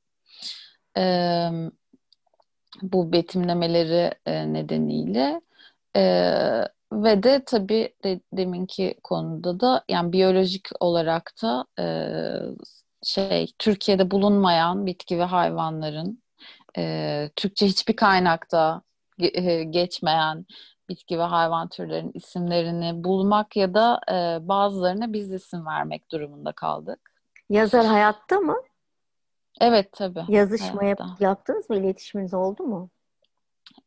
E, 0.97 1.05
bu 2.83 3.13
betimlemeleri 3.13 4.15
e, 4.27 4.53
nedeniyle. 4.53 5.41
E, 5.97 6.03
ve 6.93 7.23
de 7.23 7.45
tabii 7.47 7.95
de, 8.05 8.21
deminki 8.33 8.95
konuda 9.03 9.61
da 9.61 9.85
yani 9.89 10.13
biyolojik 10.13 10.69
olarak 10.81 11.33
da 11.43 11.67
e, 11.79 11.87
şey 13.03 13.53
Türkiye'de 13.59 14.11
bulunmayan 14.11 14.87
bitki 14.87 15.19
ve 15.19 15.25
hayvanların 15.25 16.23
e, 16.77 17.31
Türkçe 17.37 17.67
hiçbir 17.67 17.97
kaynakta 17.97 18.83
e, 19.19 19.65
geçmeyen 19.65 20.47
bitki 20.89 21.19
ve 21.19 21.23
hayvan 21.23 21.69
türlerinin 21.69 22.13
isimlerini 22.15 23.05
bulmak 23.05 23.57
ya 23.57 23.75
da 23.75 24.01
e, 24.11 24.49
bazılarına 24.49 25.13
biz 25.13 25.33
isim 25.33 25.67
vermek 25.67 26.11
durumunda 26.11 26.53
kaldık. 26.53 27.11
Yazar 27.51 27.87
hayatta 27.87 28.41
mı? 28.41 28.57
Evet 29.61 29.93
tabii. 29.93 30.25
Yazışma 30.29 30.85
yap, 30.85 31.01
yaptınız 31.21 31.71
mı? 31.71 31.77
İletişiminiz 31.77 32.35
oldu 32.35 32.63
mu? 32.63 32.91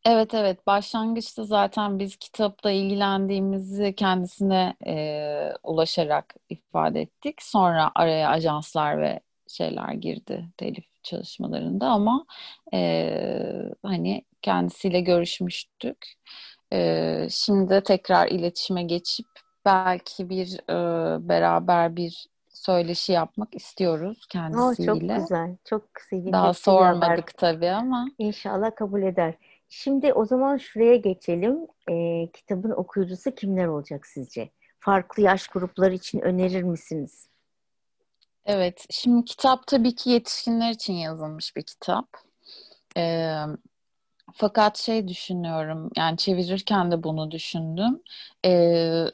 Evet 0.06 0.34
evet. 0.34 0.68
Başlangıçta 0.68 1.44
zaten 1.44 2.00
biz 2.00 2.16
kitapla 2.16 2.72
ilgilendiğimizi 2.72 3.96
kendisine 3.96 4.76
e, 4.88 5.54
ulaşarak 5.64 6.36
ifade 6.50 7.02
ettik. 7.02 7.42
Sonra 7.42 7.92
araya 7.96 8.30
ajanslar 8.30 9.02
ve 9.02 9.20
şeyler 9.48 9.92
girdi 9.94 10.46
telif 10.58 10.86
çalışmalarında 11.04 11.88
ama 11.88 12.26
e, 12.74 13.12
hani 13.84 14.26
kendisiyle 14.42 15.02
görüşmüştük. 15.02 15.98
E, 16.74 17.28
şimdi 17.32 17.70
de 17.70 17.84
tekrar 17.84 18.28
iletişime 18.28 18.84
geçip 18.84 19.28
belki 19.66 20.30
bir 20.30 20.60
e, 20.70 20.76
beraber 21.30 21.96
bir 21.96 22.28
söyleşi 22.50 23.12
yapmak 23.12 23.56
istiyoruz 23.56 24.26
kendisiyle. 24.30 24.92
Oh, 24.92 25.00
çok 25.00 25.02
güzel. 25.02 25.58
Çok 25.66 25.84
sevindim. 26.10 26.34
Daha 26.34 26.54
sormadık 26.54 27.38
tabii 27.38 27.70
ama. 27.70 28.08
İnşallah 28.18 28.76
kabul 28.76 29.02
eder. 29.02 29.34
Şimdi 29.70 30.14
o 30.14 30.26
zaman 30.26 30.58
şuraya 30.58 30.96
geçelim. 30.96 31.68
E, 31.90 32.28
kitabın 32.34 32.72
okuyucusu 32.72 33.36
kimler 33.36 33.68
olacak 33.68 34.06
sizce? 34.06 34.50
Farklı 34.80 35.24
yaş 35.24 35.48
grupları 35.48 35.94
için 35.94 36.20
önerir 36.20 36.64
misiniz? 36.64 37.28
Evet, 38.46 38.86
şimdi 38.90 39.26
kitap 39.26 39.68
tabii 39.68 39.96
ki 39.96 40.10
yetişkinler 40.10 40.72
için 40.72 40.94
yazılmış 40.94 41.56
bir 41.56 41.64
kitap. 41.64 42.06
Ee, 42.98 43.36
fakat 44.34 44.78
şey 44.78 45.08
düşünüyorum, 45.08 45.90
yani 45.98 46.18
çevirirken 46.18 46.92
de 46.92 47.04
bunu 47.04 47.32
düşündüm. 47.32 48.02
Ee, 48.46 49.06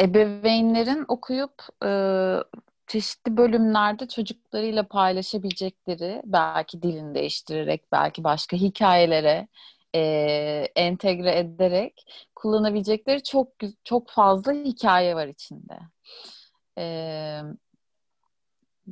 ebeveynlerin 0.00 1.04
okuyup 1.08 1.54
e, 1.84 1.90
çeşitli 2.86 3.36
bölümlerde 3.36 4.08
çocuklarıyla 4.08 4.88
paylaşabilecekleri, 4.88 6.22
belki 6.24 6.82
dilini 6.82 7.14
değiştirerek, 7.14 7.92
belki 7.92 8.24
başka 8.24 8.56
hikayelere 8.56 9.48
e, 9.94 10.00
entegre 10.76 11.38
ederek 11.38 12.06
kullanabilecekleri 12.34 13.22
çok 13.22 13.48
çok 13.84 14.10
fazla 14.10 14.52
hikaye 14.52 15.14
var 15.16 15.26
içinde. 15.28 15.78
Evet 16.76 17.63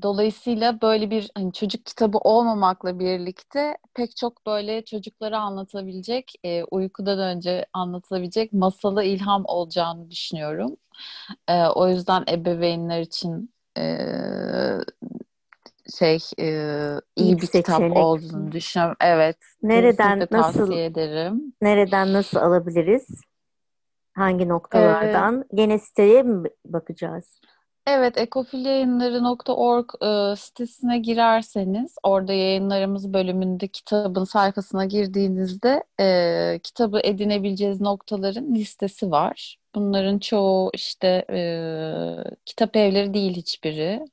Dolayısıyla 0.03 0.81
böyle 0.81 1.11
bir 1.11 1.31
hani 1.35 1.53
çocuk 1.53 1.87
kitabı 1.87 2.19
olmamakla 2.19 2.99
birlikte 2.99 3.77
pek 3.95 4.17
çok 4.17 4.47
böyle 4.47 4.85
çocuklara 4.85 5.39
anlatabilecek, 5.39 6.33
e, 6.45 6.65
uykudan 6.65 7.19
önce 7.19 7.67
anlatabilecek 7.73 8.53
masalı 8.53 9.05
ilham 9.05 9.43
olacağını 9.47 10.11
düşünüyorum. 10.11 10.77
E, 11.49 11.67
o 11.67 11.89
yüzden 11.89 12.25
ebeveynler 12.29 13.01
için 13.01 13.55
e, 13.79 13.85
şey 15.99 16.19
e, 16.41 16.47
iyi 17.17 17.37
bir 17.37 17.47
kitap 17.47 17.65
seçenek. 17.65 17.97
olduğunu 17.97 18.53
düşünüyorum. 18.53 18.97
Evet. 19.01 19.37
Nereden 19.63 20.27
nasıl 20.31 20.73
ederim. 20.73 21.55
Nereden 21.63 22.13
nasıl 22.13 22.39
alabiliriz? 22.39 23.07
Hangi 24.15 24.49
noktalardan? 24.49 25.41
Ee, 25.41 25.57
Gene 25.57 25.79
siteye 25.79 26.23
mi 26.23 26.49
bakacağız? 26.67 27.41
Evet, 27.87 28.19
ekofilyayınları.org 28.19 29.87
e, 30.03 30.37
sitesine 30.37 30.99
girerseniz 30.99 31.95
orada 32.03 32.33
yayınlarımız 32.33 33.13
bölümünde 33.13 33.69
kitabın 33.69 34.25
sayfasına 34.25 34.85
girdiğinizde 34.85 35.85
e, 36.01 36.61
kitabı 36.63 37.01
edinebileceğiniz 37.05 37.81
noktaların 37.81 38.55
listesi 38.55 39.11
var. 39.11 39.57
Bunların 39.75 40.19
çoğu 40.19 40.71
işte 40.75 41.25
e, 41.31 41.39
kitap 42.45 42.77
evleri 42.77 43.15
değil 43.15 43.37
hiçbiri. 43.37 44.05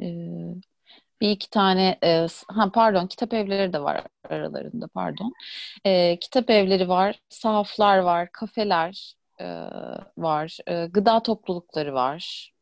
E, 0.00 0.04
bir 1.20 1.30
iki 1.30 1.50
tane 1.50 1.98
e, 2.04 2.26
ha 2.48 2.70
pardon 2.72 3.06
kitap 3.06 3.34
evleri 3.34 3.72
de 3.72 3.82
var 3.82 4.04
aralarında 4.30 4.88
pardon. 4.88 5.32
E, 5.84 6.18
kitap 6.18 6.50
evleri 6.50 6.88
var, 6.88 7.20
sahaflar 7.28 7.98
var, 7.98 8.32
kafeler 8.32 9.14
e, 9.40 9.44
var, 10.18 10.58
e, 10.66 10.86
gıda 10.86 11.22
toplulukları 11.22 11.94
var. 11.94 12.52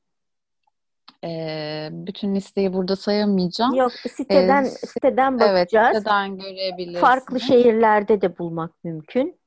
E, 1.25 1.89
bütün 1.93 2.35
listeyi 2.35 2.73
burada 2.73 2.97
sayamayacağım. 2.97 3.75
Yok 3.75 3.93
siteden 3.93 4.65
e, 4.65 4.69
siteden 4.69 5.41
bakacağız. 5.41 5.89
Evet 5.91 5.99
siteden 5.99 6.39
görebilirsiniz. 6.39 7.01
Farklı 7.01 7.41
şehirlerde 7.41 8.21
de 8.21 8.39
bulmak 8.39 8.85
mümkün. 8.85 9.45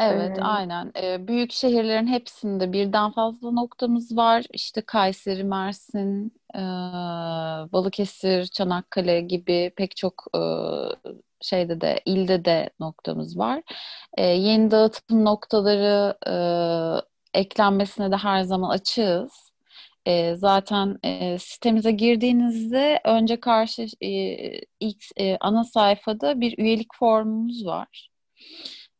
Evet, 0.00 0.38
ee, 0.38 0.42
aynen. 0.42 0.92
Ee, 1.02 1.28
büyük 1.28 1.52
şehirlerin 1.52 2.06
hepsinde 2.06 2.72
birden 2.72 3.10
fazla 3.10 3.50
noktamız 3.50 4.16
var. 4.16 4.44
İşte 4.52 4.80
Kayseri, 4.80 5.44
Mersin, 5.44 6.32
e, 6.54 6.60
Balıkesir, 7.72 8.46
Çanakkale 8.46 9.20
gibi 9.20 9.72
pek 9.76 9.96
çok 9.96 10.24
e, 10.34 10.40
şeyde 11.40 11.80
de 11.80 12.00
ilde 12.04 12.44
de 12.44 12.70
noktamız 12.80 13.38
var. 13.38 13.62
E, 14.18 14.22
yeni 14.26 14.70
dağıtım 14.70 15.24
noktaları 15.24 16.14
e, 16.26 16.34
eklenmesine 17.40 18.12
de 18.12 18.16
her 18.16 18.42
zaman 18.42 18.70
açığız. 18.70 19.49
E, 20.06 20.36
zaten 20.36 20.98
e, 21.04 21.38
sitemize 21.38 21.90
girdiğinizde 21.90 23.00
önce 23.04 23.40
karşı 23.40 23.86
e, 24.00 24.10
ilk 24.80 25.04
e, 25.16 25.36
ana 25.40 25.64
sayfada 25.64 26.40
bir 26.40 26.58
üyelik 26.58 26.94
formumuz 26.94 27.66
var. 27.66 28.10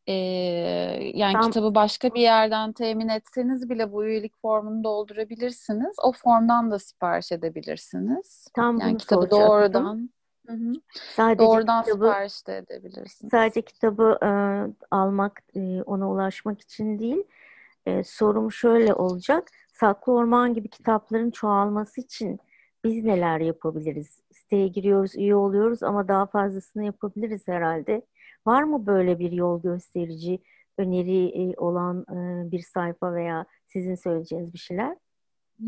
E, 0.06 0.12
yani 1.14 1.32
Tam... 1.32 1.42
kitabı 1.42 1.74
başka 1.74 2.14
bir 2.14 2.20
yerden 2.20 2.72
temin 2.72 3.08
etseniz 3.08 3.70
bile 3.70 3.92
bu 3.92 4.04
üyelik 4.04 4.40
formunu 4.42 4.84
doldurabilirsiniz. 4.84 5.96
O 6.02 6.12
formdan 6.12 6.70
da 6.70 6.78
sipariş 6.78 7.32
edebilirsiniz. 7.32 8.48
Tam 8.54 8.80
yani 8.80 8.98
kitabı 8.98 9.30
doğrudan 9.30 10.10
Hı 10.46 10.52
hı. 10.52 10.72
Sadece 11.16 11.38
Doğrudan 11.38 11.84
kitabı, 11.84 12.04
sipariş 12.04 12.46
de 12.46 12.56
edebilirsiniz. 12.56 13.30
Sadece 13.30 13.62
kitabı 13.62 14.18
e, 14.22 14.30
almak, 14.90 15.42
e, 15.56 15.82
ona 15.82 16.10
ulaşmak 16.10 16.60
için 16.60 16.98
değil. 16.98 17.22
E, 17.86 18.04
sorum 18.04 18.52
şöyle 18.52 18.94
olacak. 18.94 19.50
Saklı 19.80 20.12
Orman 20.12 20.54
gibi 20.54 20.68
kitapların 20.68 21.30
çoğalması 21.30 22.00
için 22.00 22.40
biz 22.84 23.04
neler 23.04 23.40
yapabiliriz? 23.40 24.22
Siteye 24.32 24.68
giriyoruz, 24.68 25.16
üye 25.16 25.34
oluyoruz 25.34 25.82
ama 25.82 26.08
daha 26.08 26.26
fazlasını 26.26 26.84
yapabiliriz 26.84 27.48
herhalde. 27.48 28.02
Var 28.46 28.62
mı 28.62 28.86
böyle 28.86 29.18
bir 29.18 29.32
yol 29.32 29.62
gösterici, 29.62 30.42
öneri 30.78 31.26
e, 31.28 31.56
olan 31.56 32.00
e, 32.00 32.50
bir 32.50 32.62
sayfa 32.62 33.14
veya 33.14 33.46
sizin 33.66 33.94
söyleyeceğiniz 33.94 34.52
bir 34.52 34.58
şeyler? 34.58 34.96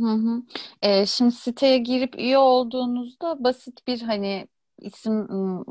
Hı 0.01 0.09
hı. 0.09 0.42
E, 0.83 1.07
şimdi 1.07 1.33
siteye 1.33 1.79
girip 1.79 2.18
üye 2.18 2.38
olduğunuzda 2.38 3.44
basit 3.44 3.87
bir 3.87 4.03
hani 4.03 4.48
isim 4.79 5.29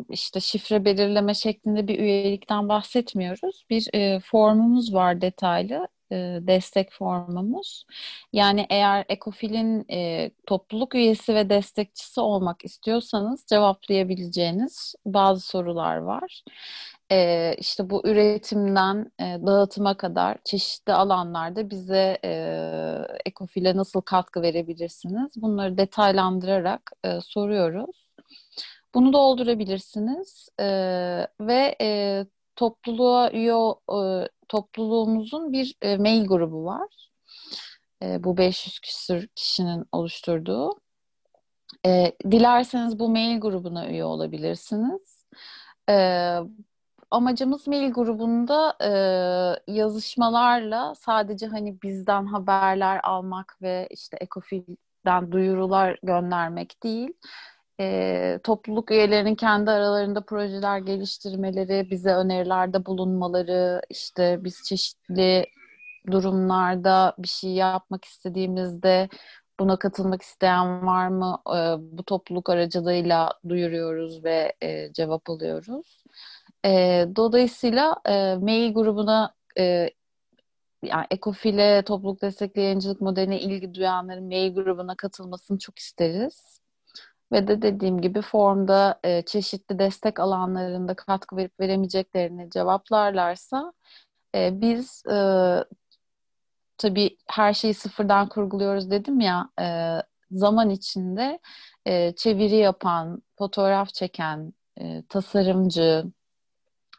işte 0.09 0.39
şifre 0.39 0.85
belirleme 0.85 1.33
şeklinde 1.33 1.87
bir 1.87 1.99
üyelikten 1.99 2.69
bahsetmiyoruz. 2.69 3.65
Bir 3.69 3.89
e, 3.93 4.19
formumuz 4.19 4.93
var 4.93 5.21
detaylı 5.21 5.87
e, 6.11 6.39
destek 6.47 6.91
formumuz. 6.93 7.85
Yani 8.33 8.65
eğer 8.69 9.05
Ekofil'in 9.09 9.85
e, 9.91 10.31
topluluk 10.47 10.95
üyesi 10.95 11.35
ve 11.35 11.49
destekçisi 11.49 12.21
olmak 12.21 12.65
istiyorsanız 12.65 13.45
cevaplayabileceğiniz 13.49 14.95
bazı 15.05 15.41
sorular 15.41 15.97
var. 15.97 16.43
E, 17.11 17.55
işte 17.57 17.89
bu 17.89 18.07
üretimden 18.07 19.11
e, 19.19 19.23
dağıtıma 19.45 19.97
kadar 19.97 20.37
çeşitli 20.45 20.93
alanlarda 20.93 21.69
bize 21.69 22.19
e, 22.25 22.31
Ekofil'e 23.25 23.75
nasıl 23.75 24.01
katkı 24.01 24.41
verebilirsiniz? 24.41 25.31
Bunları 25.35 25.77
detaylandırarak 25.77 26.91
e, 27.03 27.21
soruyoruz. 27.21 28.07
Bunu 28.93 29.13
doldurabilirsiniz 29.13 30.49
e, 30.59 30.65
ve 31.41 31.75
e, 31.81 32.25
topluluğa 32.55 33.31
üye 33.31 33.53
e, 33.53 34.27
topluluğumuzun 34.51 35.53
bir 35.53 35.75
e, 35.81 35.97
mail 35.97 36.25
grubu 36.25 36.65
var. 36.65 37.09
E, 38.03 38.23
bu 38.23 38.37
500 38.37 38.79
küsur 38.79 39.27
kişinin 39.35 39.85
oluşturduğu. 39.91 40.79
E, 41.85 42.11
dilerseniz 42.31 42.99
bu 42.99 43.09
mail 43.09 43.39
grubuna 43.39 43.87
üye 43.89 44.05
olabilirsiniz. 44.05 45.25
E, 45.89 46.37
amacımız 47.11 47.67
mail 47.67 47.91
grubunda 47.91 48.75
e, 48.81 48.91
yazışmalarla 49.73 50.95
sadece 50.95 51.47
hani 51.47 51.81
bizden 51.81 52.25
haberler 52.25 52.99
almak 53.03 53.57
ve 53.61 53.87
işte 53.91 54.17
Ekofil'den 54.17 55.31
duyurular 55.31 55.99
göndermek 56.03 56.83
değil 56.83 57.13
e, 57.81 58.39
topluluk 58.43 58.91
üyelerinin 58.91 59.35
kendi 59.35 59.71
aralarında 59.71 60.21
projeler 60.21 60.77
geliştirmeleri, 60.77 61.91
bize 61.91 62.13
önerilerde 62.13 62.85
bulunmaları, 62.85 63.81
işte 63.89 64.39
biz 64.43 64.63
çeşitli 64.69 65.45
durumlarda 66.11 67.15
bir 67.17 67.27
şey 67.27 67.51
yapmak 67.51 68.05
istediğimizde 68.05 69.09
buna 69.59 69.79
katılmak 69.79 70.21
isteyen 70.21 70.87
var 70.87 71.07
mı? 71.07 71.41
E, 71.47 71.57
bu 71.97 72.03
topluluk 72.03 72.49
aracılığıyla 72.49 73.33
duyuruyoruz 73.49 74.23
ve 74.23 74.53
e, 74.61 74.93
cevap 74.93 75.29
alıyoruz. 75.29 76.03
E, 76.65 77.05
dolayısıyla 77.15 77.95
e, 78.05 78.35
mail 78.35 78.73
grubuna 78.73 79.33
e, 79.57 79.89
yani 80.83 81.05
Ekofile 81.11 81.83
topluluk 81.85 82.21
destekli 82.21 82.61
yayıncılık 82.61 83.01
modeline 83.01 83.39
ilgi 83.41 83.73
duyanların 83.73 84.27
mail 84.27 84.55
grubuna 84.55 84.95
katılmasını 84.95 85.59
çok 85.59 85.79
isteriz. 85.79 86.60
Ve 87.31 87.47
de 87.47 87.61
dediğim 87.61 88.01
gibi 88.01 88.21
formda 88.21 88.99
e, 89.03 89.21
çeşitli 89.21 89.79
destek 89.79 90.19
alanlarında 90.19 90.95
katkı 90.95 91.37
verip 91.37 91.59
veremeyeceklerini 91.59 92.49
cevaplarlarsa 92.49 93.73
e, 94.35 94.61
biz 94.61 95.03
e, 95.11 95.17
tabii 96.77 97.17
her 97.27 97.53
şeyi 97.53 97.73
sıfırdan 97.73 98.29
kurguluyoruz 98.29 98.91
dedim 98.91 99.19
ya 99.19 99.49
e, 99.61 99.97
zaman 100.31 100.69
içinde 100.69 101.39
e, 101.85 102.15
çeviri 102.15 102.55
yapan, 102.55 103.23
fotoğraf 103.37 103.89
çeken, 103.89 104.53
e, 104.81 105.03
tasarımcı, 105.09 106.05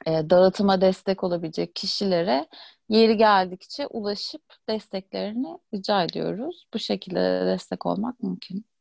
e, 0.06 0.30
dağıtıma 0.30 0.80
destek 0.80 1.24
olabilecek 1.24 1.74
kişilere 1.74 2.46
yeri 2.88 3.16
geldikçe 3.16 3.86
ulaşıp 3.86 4.42
desteklerini 4.68 5.58
rica 5.74 6.04
ediyoruz. 6.04 6.66
Bu 6.74 6.78
şekilde 6.78 7.46
destek 7.46 7.86
olmak 7.86 8.22
mümkün. 8.22 8.71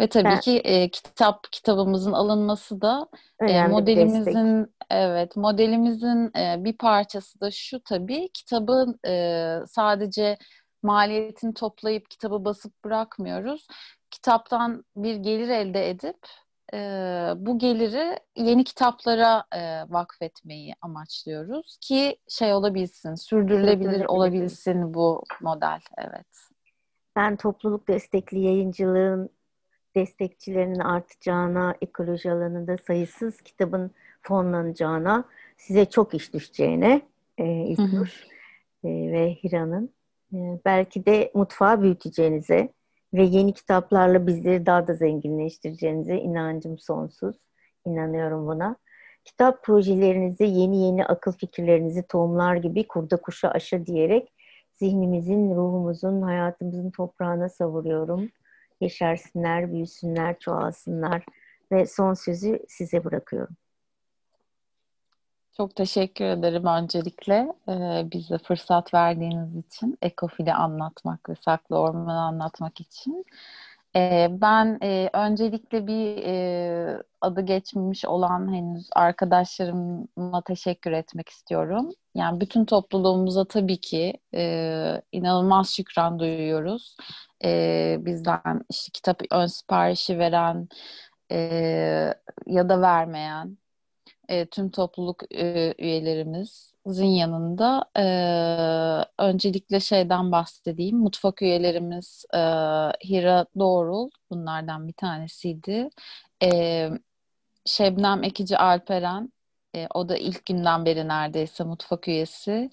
Ve 0.00 0.08
tabii 0.08 0.24
ben, 0.24 0.40
ki 0.40 0.58
e, 0.58 0.88
kitap 0.88 1.52
kitabımızın 1.52 2.12
alınması 2.12 2.80
da 2.80 3.08
e, 3.40 3.66
modelimizin 3.66 4.74
evet 4.90 5.36
modelimizin 5.36 6.38
e, 6.38 6.64
bir 6.64 6.76
parçası 6.76 7.40
da 7.40 7.50
şu 7.50 7.80
tabii 7.80 8.28
kitabın 8.32 8.98
e, 9.06 9.58
sadece 9.66 10.38
maliyetini 10.82 11.54
toplayıp 11.54 12.10
kitabı 12.10 12.44
basıp 12.44 12.84
bırakmıyoruz. 12.84 13.66
Kitaptan 14.10 14.84
bir 14.96 15.16
gelir 15.16 15.48
elde 15.48 15.90
edip 15.90 16.18
e, 16.74 16.78
bu 17.36 17.58
geliri 17.58 18.18
yeni 18.36 18.64
kitaplara 18.64 19.44
e, 19.52 19.82
vakfetmeyi 19.88 20.74
amaçlıyoruz 20.80 21.78
ki 21.80 22.16
şey 22.28 22.52
olabilsin, 22.52 23.14
sürdürülebilir 23.14 24.04
olabilsin 24.04 24.94
bu 24.94 25.24
model. 25.40 25.80
Evet. 25.98 26.26
Ben 27.16 27.36
topluluk 27.36 27.88
destekli 27.88 28.40
yayıncılığın 28.40 29.30
destekçilerinin 29.94 30.78
artacağına, 30.78 31.74
ekoloji 31.82 32.32
alanında 32.32 32.76
sayısız 32.78 33.40
kitabın 33.40 33.90
fonlanacağına, 34.22 35.24
size 35.56 35.84
çok 35.84 36.14
iş 36.14 36.34
düşeceğine 36.34 37.02
e, 37.38 37.44
İlknur 37.44 38.24
e, 38.84 38.88
ve 38.88 39.34
Hira'nın 39.34 39.90
e, 40.32 40.38
belki 40.64 41.06
de 41.06 41.30
mutfağı 41.34 41.82
büyüteceğinize 41.82 42.68
ve 43.14 43.22
yeni 43.22 43.52
kitaplarla 43.52 44.26
bizleri 44.26 44.66
daha 44.66 44.86
da 44.86 44.94
zenginleştireceğinize 44.94 46.18
inancım 46.18 46.78
sonsuz. 46.78 47.36
İnanıyorum 47.86 48.46
buna. 48.46 48.76
Kitap 49.24 49.64
projelerinizi, 49.64 50.44
yeni 50.44 50.86
yeni 50.86 51.06
akıl 51.06 51.32
fikirlerinizi 51.32 52.02
tohumlar 52.02 52.56
gibi 52.56 52.86
kurda 52.88 53.16
kuşa 53.16 53.48
aşı 53.48 53.86
diyerek 53.86 54.32
zihnimizin, 54.74 55.54
ruhumuzun, 55.56 56.22
hayatımızın 56.22 56.90
toprağına 56.90 57.48
savuruyorum. 57.48 58.28
Yeşersinler, 58.80 59.72
büyüsünler, 59.72 60.38
çoğalsınlar 60.38 61.24
ve 61.72 61.86
son 61.86 62.14
sözü 62.14 62.58
size 62.68 63.04
bırakıyorum. 63.04 63.56
Çok 65.56 65.76
teşekkür 65.76 66.24
ederim 66.24 66.66
öncelikle 66.66 67.52
e, 67.68 67.72
bize 68.12 68.38
fırsat 68.38 68.94
verdiğiniz 68.94 69.56
için 69.56 69.98
ekofili 70.02 70.54
anlatmak 70.54 71.28
ve 71.28 71.34
saklı 71.44 71.78
ormanı 71.78 72.20
anlatmak 72.20 72.80
için. 72.80 73.26
E, 73.96 74.28
ben 74.30 74.78
e, 74.82 75.10
öncelikle 75.12 75.86
bir 75.86 76.16
e, 76.24 77.02
adı 77.20 77.40
geçmemiş 77.40 78.04
olan 78.04 78.54
henüz 78.54 78.88
arkadaşlarıma 78.96 80.42
teşekkür 80.46 80.92
etmek 80.92 81.28
istiyorum. 81.28 81.90
Yani 82.14 82.40
bütün 82.40 82.64
topluluğumuza 82.64 83.44
tabii 83.44 83.80
ki 83.80 84.14
e, 84.34 85.02
inanılmaz 85.12 85.70
şükran 85.74 86.18
duyuyoruz. 86.18 86.96
E, 87.44 87.96
bizden 88.00 88.60
işte 88.70 88.90
kitap 88.92 89.22
ön 89.30 89.46
siparişi 89.46 90.18
veren 90.18 90.68
e, 91.32 91.36
ya 92.46 92.68
da 92.68 92.80
vermeyen 92.80 93.58
e, 94.28 94.46
tüm 94.46 94.70
topluluk 94.70 95.22
e, 95.34 95.74
üyelerimizin 95.78 97.06
yanında 97.06 97.84
e, 97.98 98.04
öncelikle 99.22 99.80
şeyden 99.80 100.32
bahsedeyim. 100.32 100.98
Mutfak 100.98 101.42
üyelerimiz 101.42 102.24
e, 102.34 102.38
Hira 103.08 103.46
Doğrul 103.58 104.10
bunlardan 104.30 104.88
bir 104.88 104.92
tanesiydi. 104.92 105.88
E, 106.42 106.90
Şebnem 107.66 108.24
Ekici 108.24 108.58
Alperen 108.58 109.32
e, 109.76 109.86
o 109.94 110.08
da 110.08 110.16
ilk 110.16 110.46
günden 110.46 110.84
beri 110.86 111.08
neredeyse 111.08 111.64
mutfak 111.64 112.08
üyesi. 112.08 112.70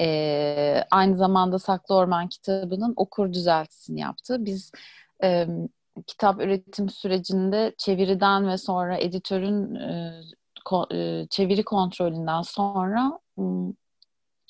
E, 0.00 0.84
aynı 0.90 1.16
zamanda 1.16 1.58
Saklı 1.58 1.94
Orman 1.94 2.28
kitabının 2.28 2.92
okur 2.96 3.32
düzeltisini 3.32 4.00
yaptı. 4.00 4.44
Biz 4.44 4.72
e, 5.22 5.46
kitap 6.06 6.40
üretim 6.40 6.88
sürecinde 6.88 7.74
çeviriden 7.78 8.48
ve 8.48 8.58
sonra 8.58 8.96
editörün 8.96 9.74
e, 9.74 10.20
e, 10.92 11.26
çeviri 11.30 11.64
kontrolünden 11.64 12.42
sonra 12.42 13.20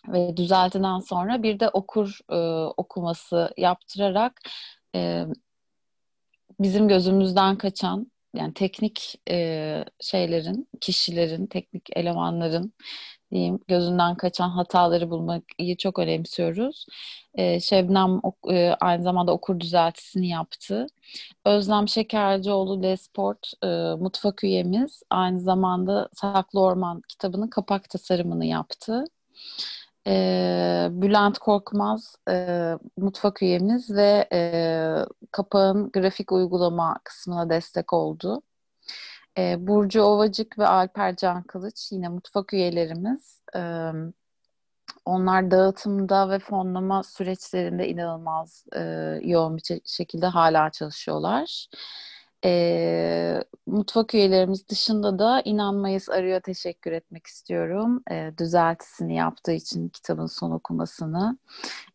ve 0.09 0.37
düzeltiden 0.37 0.99
sonra 0.99 1.43
bir 1.43 1.61
de 1.61 1.69
okur 1.69 2.19
e, 2.31 2.37
okuması 2.77 3.51
yaptırarak 3.57 4.41
e, 4.95 5.25
bizim 6.61 6.89
gözümüzden 6.89 7.59
kaçan 7.59 8.13
yani 8.35 8.55
teknik 8.55 9.21
e, 9.31 9.85
şeylerin, 10.01 10.69
kişilerin, 10.81 11.47
teknik 11.47 11.97
elemanların 11.97 12.73
diyeyim 13.35 13.59
gözünden 13.69 14.15
kaçan 14.15 14.49
hataları 14.51 15.11
bulmayı 15.11 15.77
çok 15.79 15.99
önemsiyoruz. 15.99 16.87
E, 17.35 17.61
Şebnem 17.61 18.21
e, 18.51 18.71
aynı 18.81 19.03
zamanda 19.03 19.33
okur 19.33 19.61
düzeltisini 19.61 20.29
yaptı. 20.29 20.87
Özlem 21.45 21.89
Şekercioğlu 21.89 22.83
Lesport 22.83 23.53
e, 23.63 23.67
mutfak 24.01 24.45
üyemiz 24.45 25.03
aynı 25.11 25.41
zamanda 25.41 26.09
Saklı 26.15 26.61
Orman 26.61 27.03
kitabının 27.09 27.49
kapak 27.49 27.91
tasarımını 27.91 28.47
yaptı. 28.47 29.05
E, 30.07 30.89
Bülent 30.91 31.39
Korkmaz 31.39 32.17
e, 32.31 32.73
mutfak 32.97 33.43
üyemiz 33.43 33.91
ve 33.91 34.29
e, 34.33 34.41
kapağın 35.33 35.91
grafik 35.93 36.33
uygulama 36.33 36.99
kısmına 37.05 37.51
destek 37.51 37.93
oldu. 37.93 38.43
E, 39.39 39.67
Burcu 39.67 40.03
Ovacık 40.03 40.59
ve 40.59 40.67
Alper 40.67 41.17
Can 41.17 41.43
Kılıç 41.43 41.93
yine 41.93 42.09
mutfak 42.09 42.53
üyelerimiz. 42.55 43.43
E, 43.57 43.91
onlar 45.05 45.51
dağıtımda 45.51 46.31
ve 46.31 46.39
fonlama 46.39 47.03
süreçlerinde 47.03 47.89
inanılmaz 47.89 48.65
e, 48.77 48.81
yoğun 49.23 49.57
bir 49.57 49.81
şekilde 49.85 50.27
hala 50.27 50.71
çalışıyorlar. 50.71 51.69
E, 52.45 53.45
mutfak 53.67 54.15
üyelerimiz 54.15 54.69
dışında 54.69 55.19
da 55.19 55.43
İnanmayız 55.45 56.09
Arıyor 56.11 56.41
teşekkür 56.41 56.93
etmek 56.93 57.27
istiyorum. 57.27 58.03
E, 58.11 58.33
düzeltisini 58.39 59.17
yaptığı 59.17 59.53
için 59.53 59.89
kitabın 59.89 60.27
son 60.27 60.51
okumasını. 60.51 61.39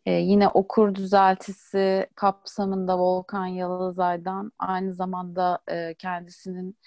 E, 0.05 0.11
yine 0.11 0.47
okur 0.47 0.95
düzeltisi 0.95 2.07
kapsamında 2.15 2.99
Volkan 2.99 3.45
Yalazay'dan 3.45 4.51
aynı 4.59 4.93
zamanda 4.93 5.59
e, 5.67 5.93
kendisinin 5.93 6.77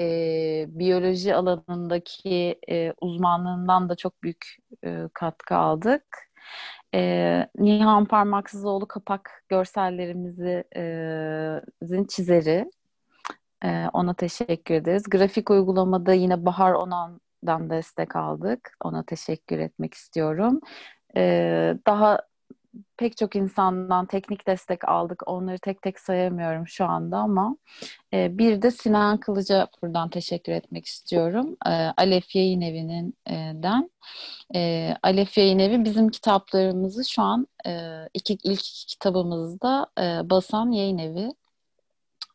e, 0.00 0.66
biyoloji 0.68 1.34
alanındaki 1.34 2.58
e, 2.70 2.92
uzmanlığından 3.00 3.88
da 3.88 3.96
çok 3.96 4.22
büyük 4.22 4.56
e, 4.84 5.08
katkı 5.14 5.56
aldık. 5.56 6.04
E, 6.94 7.48
Nihan 7.58 8.04
Parmaksızoğlu 8.04 8.88
kapak 8.88 9.44
görsellerimizin 9.48 10.64
e, 10.76 12.06
çizeri. 12.08 12.70
E, 13.64 13.86
ona 13.92 14.14
teşekkür 14.14 14.74
ederiz. 14.74 15.02
Grafik 15.10 15.50
uygulamada 15.50 16.12
yine 16.12 16.44
Bahar 16.46 16.72
Onan'dan 16.72 17.70
destek 17.70 18.16
aldık. 18.16 18.76
Ona 18.84 19.04
teşekkür 19.04 19.58
etmek 19.58 19.94
istiyorum. 19.94 20.60
E, 21.16 21.22
daha 21.86 22.18
pek 22.96 23.16
çok 23.16 23.36
insandan 23.36 24.06
teknik 24.06 24.46
destek 24.46 24.88
aldık. 24.88 25.22
Onları 25.26 25.58
tek 25.58 25.82
tek 25.82 26.00
sayamıyorum 26.00 26.68
şu 26.68 26.84
anda 26.84 27.16
ama 27.18 27.56
e, 28.14 28.38
bir 28.38 28.62
de 28.62 28.70
Sinan 28.70 29.18
Kılıç'a 29.18 29.68
buradan 29.82 30.10
teşekkür 30.10 30.52
etmek 30.52 30.86
istiyorum. 30.86 31.56
E, 31.66 31.70
Alef 31.70 32.36
Yayın 32.36 32.60
Evi'nden. 32.60 33.90
E, 34.54 34.94
Alef 35.02 35.38
Yayın 35.38 35.58
Evi 35.58 35.84
bizim 35.84 36.08
kitaplarımızı 36.08 37.04
şu 37.04 37.22
an 37.22 37.46
e, 37.66 37.70
iki, 38.14 38.34
ilk 38.34 38.60
iki 38.60 38.86
kitabımızda 38.86 39.86
e, 40.00 40.30
basan 40.30 40.70
yayın 40.70 40.98
evi. 40.98 41.32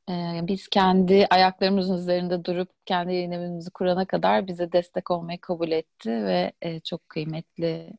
Ee, 0.10 0.40
biz 0.44 0.68
kendi 0.68 1.28
ayaklarımızın 1.30 1.98
üzerinde 1.98 2.46
durup 2.46 2.70
kendi 2.86 3.14
yayın 3.14 3.32
evimizi 3.32 3.72
kurana 3.72 4.06
kadar 4.06 4.48
bize 4.48 4.72
destek 4.72 5.12
olmayı 5.12 5.42
kabul 5.42 5.72
etti 5.72 6.10
ve 6.10 6.52
e, 6.62 6.80
çok 6.80 7.10
kıymetli 7.10 7.90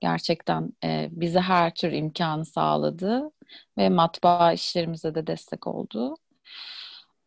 gerçekten 0.00 0.72
e, 0.84 1.08
bize 1.10 1.40
her 1.40 1.74
tür 1.74 1.92
imkanı 1.92 2.44
sağladı 2.44 3.30
ve 3.78 3.88
matbaa 3.88 4.52
işlerimize 4.52 5.14
de 5.14 5.26
destek 5.26 5.66
oldu. 5.66 6.16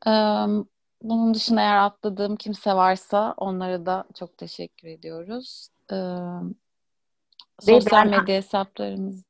E, 0.08 0.12
bunun 1.02 1.34
dışında 1.34 1.62
eğer 1.62 1.78
atladığım 1.78 2.36
kimse 2.36 2.74
varsa 2.74 3.34
onlara 3.38 3.86
da 3.86 4.06
çok 4.20 4.38
teşekkür 4.38 4.88
ediyoruz. 4.88 5.70
E, 5.92 5.98
sosyal 7.60 8.06
medya 8.06 8.36
hesaplarımız 8.36 9.24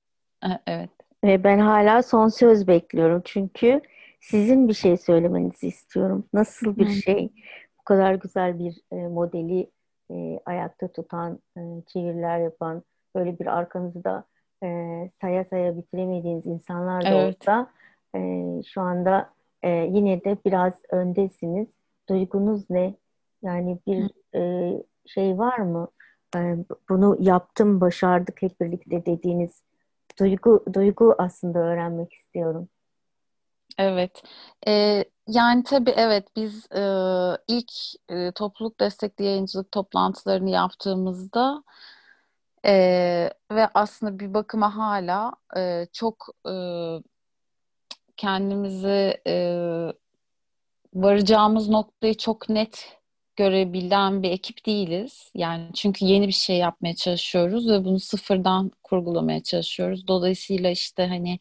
evet. 0.68 0.90
Ve 1.24 1.44
ben 1.44 1.60
hala 1.60 2.04
son 2.04 2.28
söz 2.28 2.68
bekliyorum 2.68 3.22
çünkü 3.26 3.82
sizin 4.20 4.68
bir 4.68 4.74
şey 4.74 4.98
söylemenizi 4.98 5.68
istiyorum. 5.68 6.26
Nasıl 6.34 6.78
bir 6.78 6.90
şey 6.90 7.30
bu 7.80 7.84
kadar 7.84 8.14
güzel 8.14 8.60
bir 8.60 8.82
e, 8.92 8.96
modeli 8.96 9.72
e, 10.12 10.40
ayakta 10.46 10.88
tutan, 10.88 11.40
e, 11.58 11.62
çeviriler 11.88 12.40
yapan, 12.40 12.84
böyle 13.16 13.40
bir 13.40 13.58
arkanızda 13.58 14.24
e, 14.64 14.68
saya 15.22 15.46
saya 15.46 15.78
bitiremediğiniz 15.78 16.46
insanlar 16.46 17.06
da 17.06 17.10
evet. 17.10 17.36
olsa 17.42 17.68
e, 18.16 18.20
şu 18.68 18.82
anda 18.82 19.30
e, 19.64 19.70
yine 19.70 20.24
de 20.24 20.38
biraz 20.46 20.74
öndesiniz. 20.92 21.68
Duygunuz 22.10 22.70
ne? 22.70 22.94
Yani 23.44 23.80
bir 23.88 24.12
e, 24.36 24.74
şey 25.06 25.38
var 25.38 25.58
mı? 25.58 25.88
E, 26.36 26.56
bunu 26.90 27.18
yaptım, 27.20 27.82
başardık 27.82 28.42
hep 28.42 28.62
birlikte 28.62 29.06
dediğiniz 29.06 29.62
duygu 30.20 30.66
duygu 30.74 31.16
aslında 31.18 31.60
öğrenmek 31.60 32.14
istiyorum. 32.14 32.68
Evet. 33.78 34.24
Ee, 34.68 35.04
yani 35.28 35.64
tabii 35.64 35.94
evet 35.98 36.28
biz 36.36 36.72
e, 36.72 36.82
ilk 37.48 37.72
e, 38.10 38.32
topluluk 38.32 38.80
destekli 38.80 39.26
yayıncılık 39.26 39.72
toplantılarını 39.72 40.50
yaptığımızda 40.50 41.64
e, 42.66 42.74
ve 43.52 43.68
aslında 43.74 44.20
bir 44.20 44.34
bakıma 44.34 44.76
hala 44.76 45.32
e, 45.58 45.88
çok 45.94 46.28
e, 46.50 46.54
kendimizi 48.18 49.22
e, 49.28 49.34
varacağımız 50.94 51.70
noktayı 51.70 52.18
çok 52.18 52.50
net 52.50 52.98
görebilen 53.36 54.24
bir 54.24 54.32
ekip 54.32 54.66
değiliz. 54.66 55.32
Yani 55.36 55.74
çünkü 55.74 56.06
yeni 56.06 56.28
bir 56.28 56.34
şey 56.34 56.58
yapmaya 56.58 56.96
çalışıyoruz 56.96 57.70
ve 57.70 57.86
bunu 57.86 58.00
sıfırdan 58.00 58.72
kurgulamaya 58.84 59.44
çalışıyoruz. 59.44 60.08
Dolayısıyla 60.08 60.70
işte 60.70 61.08
hani 61.08 61.40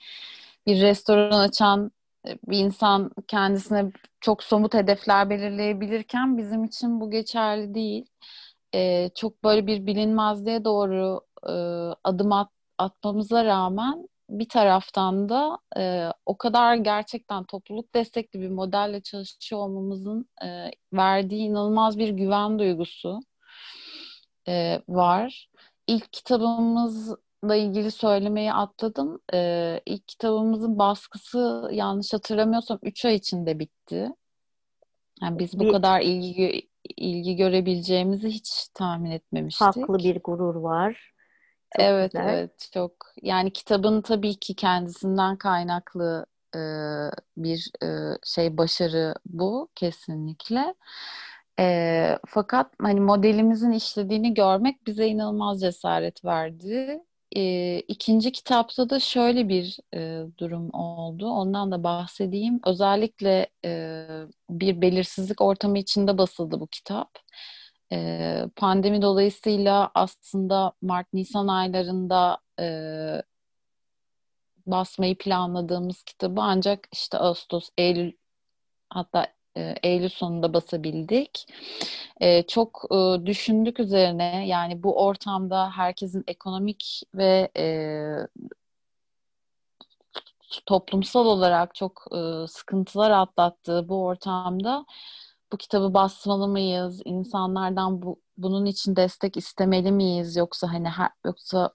bir 0.67 0.81
restoran 0.83 1.41
açan 1.41 1.91
bir 2.49 2.59
insan 2.59 3.11
kendisine 3.29 3.93
çok 4.21 4.43
somut 4.43 4.75
hedefler 4.75 5.31
belirleyebilirken 5.31 6.39
bizim 6.39 6.65
için 6.65 7.01
bu 7.01 7.11
geçerli 7.11 7.75
değil. 7.75 8.07
çok 9.15 9.45
böyle 9.45 9.67
bir 9.67 9.87
bilinmezliğe 9.87 10.65
doğru 10.65 11.21
adım 12.05 12.33
at, 12.33 12.51
atmamıza 12.79 13.45
rağmen 13.45 14.09
bir 14.31 14.49
taraftan 14.49 15.29
da 15.29 15.59
e, 15.77 16.09
o 16.27 16.39
kadar 16.39 16.75
gerçekten 16.75 17.45
topluluk 17.45 17.95
destekli 17.95 18.41
bir 18.41 18.49
modelle 18.49 19.03
çalışıyor 19.03 19.61
olmamızın 19.61 20.29
e, 20.45 20.71
verdiği 20.93 21.41
inanılmaz 21.41 21.99
bir 21.99 22.09
güven 22.09 22.59
duygusu 22.59 23.21
e, 24.49 24.83
var. 24.89 25.51
İlk 25.87 26.25
kitabımızla 27.37 27.57
ilgili 27.57 27.91
söylemeyi 27.91 28.53
atladım. 28.53 29.21
E, 29.35 29.81
ilk 29.87 30.09
kitabımızın 30.09 30.79
baskısı 30.79 31.69
yanlış 31.73 32.13
hatırlamıyorsam 32.13 32.79
3 32.83 33.05
ay 33.05 33.15
içinde 33.15 33.59
bitti. 33.59 34.09
Yani 35.23 35.39
biz 35.39 35.59
bu 35.59 35.65
bir, 35.65 35.73
kadar 35.73 36.01
ilgi 36.01 36.69
ilgi 36.97 37.37
görebileceğimizi 37.37 38.29
hiç 38.29 38.69
tahmin 38.75 39.11
etmemiştik. 39.11 39.67
Haklı 39.67 39.99
bir 39.99 40.21
gurur 40.25 40.55
var. 40.55 41.13
Çok 41.77 41.85
evet 41.85 42.13
güzel. 42.13 42.29
evet 42.29 42.69
çok 42.75 42.93
yani 43.23 43.53
kitabın 43.53 44.03
tabii 44.03 44.35
ki 44.35 44.55
kendisinden 44.55 45.37
kaynaklı 45.37 46.27
e, 46.55 46.61
bir 47.37 47.71
e, 47.83 48.19
şey 48.25 48.57
başarı 48.57 49.15
bu 49.27 49.69
kesinlikle. 49.75 50.75
E, 51.59 52.19
fakat 52.27 52.73
hani 52.83 53.01
modelimizin 53.01 53.73
işlediğini 53.73 54.35
görmek 54.35 54.87
bize 54.87 55.07
inanılmaz 55.07 55.61
cesaret 55.61 56.25
verdi. 56.25 57.03
E, 57.37 57.81
ikinci 57.89 58.33
kitapta 58.33 58.91
da 58.91 59.01
şöyle 59.01 59.49
bir 59.49 59.79
e, 59.95 60.23
durum 60.39 60.71
oldu. 60.75 61.27
Ondan 61.29 61.73
da 61.73 61.85
bahsedeyim. 61.85 62.61
Özellikle 62.67 63.47
e, 63.65 64.07
bir 64.51 64.81
belirsizlik 64.81 65.41
ortamı 65.41 65.79
içinde 65.79 66.19
basıldı 66.19 66.61
bu 66.61 66.67
kitap. 66.67 67.11
E, 67.93 68.43
pandemi 68.57 69.03
dolayısıyla 69.03 69.91
aslında 69.95 70.73
Mart-Nisan 70.83 71.49
aylarında 71.49 72.39
e, 72.61 72.67
basmayı 74.67 75.19
planladığımız 75.19 76.03
kitabı 76.03 76.41
ancak 76.41 76.89
işte 76.93 77.19
Ağustos, 77.19 77.69
Eylül 77.79 78.13
hatta 78.91 79.36
e, 79.57 79.75
Eylül 79.83 80.09
sonunda 80.09 80.55
basabildik. 80.55 81.47
E, 82.21 82.43
çok 82.43 82.85
e, 82.91 83.27
düşündük 83.27 83.81
üzerine 83.81 84.47
yani 84.47 84.83
bu 84.83 85.05
ortamda 85.05 85.71
herkesin 85.71 86.25
ekonomik 86.27 87.03
ve 87.15 87.51
toplumsal 90.67 91.27
olarak 91.27 91.75
çok 91.75 92.07
sıkıntılar 92.49 93.11
atlattığı 93.11 93.89
bu 93.89 94.05
ortamda 94.05 94.87
bu 95.53 95.57
kitabı 95.57 95.95
basmalı 95.95 96.49
mıyız? 96.49 97.03
İnsanlardan 97.05 98.03
bu, 98.03 98.21
bunun 98.39 98.67
için 98.67 98.97
destek 98.97 99.37
istemeli 99.37 99.93
miyiz? 99.93 100.37
Yoksa 100.37 100.73
hani 100.73 100.89
her, 100.89 101.11
yoksa 101.25 101.71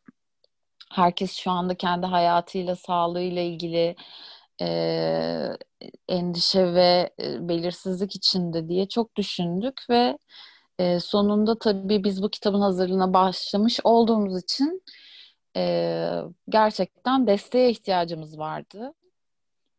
herkes 0.92 1.34
şu 1.38 1.52
anda 1.52 1.76
kendi 1.76 2.06
hayatıyla, 2.06 2.76
sağlığıyla 2.76 3.42
ilgili 3.42 3.96
e, 4.62 5.58
endişe 6.08 6.74
ve 6.74 7.14
belirsizlik 7.20 8.16
içinde 8.16 8.70
diye 8.70 8.88
çok 8.88 9.16
düşündük 9.16 9.82
ve 9.90 10.18
e, 10.80 11.00
sonunda 11.00 11.60
tabii 11.60 12.04
biz 12.04 12.24
bu 12.24 12.30
kitabın 12.30 12.62
hazırlığına 12.62 13.14
başlamış 13.14 13.80
olduğumuz 13.84 14.44
için 14.44 14.84
e, 15.58 16.22
gerçekten 16.50 17.28
desteğe 17.28 17.70
ihtiyacımız 17.70 18.40
vardı. 18.40 18.94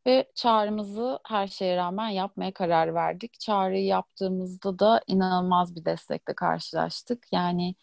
Ve 0.06 0.30
çağrımızı 0.34 1.18
her 1.26 1.46
şeye 1.46 1.76
rağmen 1.76 2.08
yapmaya 2.08 2.52
karar 2.52 2.94
verdik. 2.94 3.40
Çağrıyı 3.40 3.84
yaptığımızda 3.84 4.78
da 4.78 5.02
inanılmaz 5.06 5.76
bir 5.76 5.84
destekle 5.84 6.34
karşılaştık. 6.34 7.26
Yani 7.32 7.74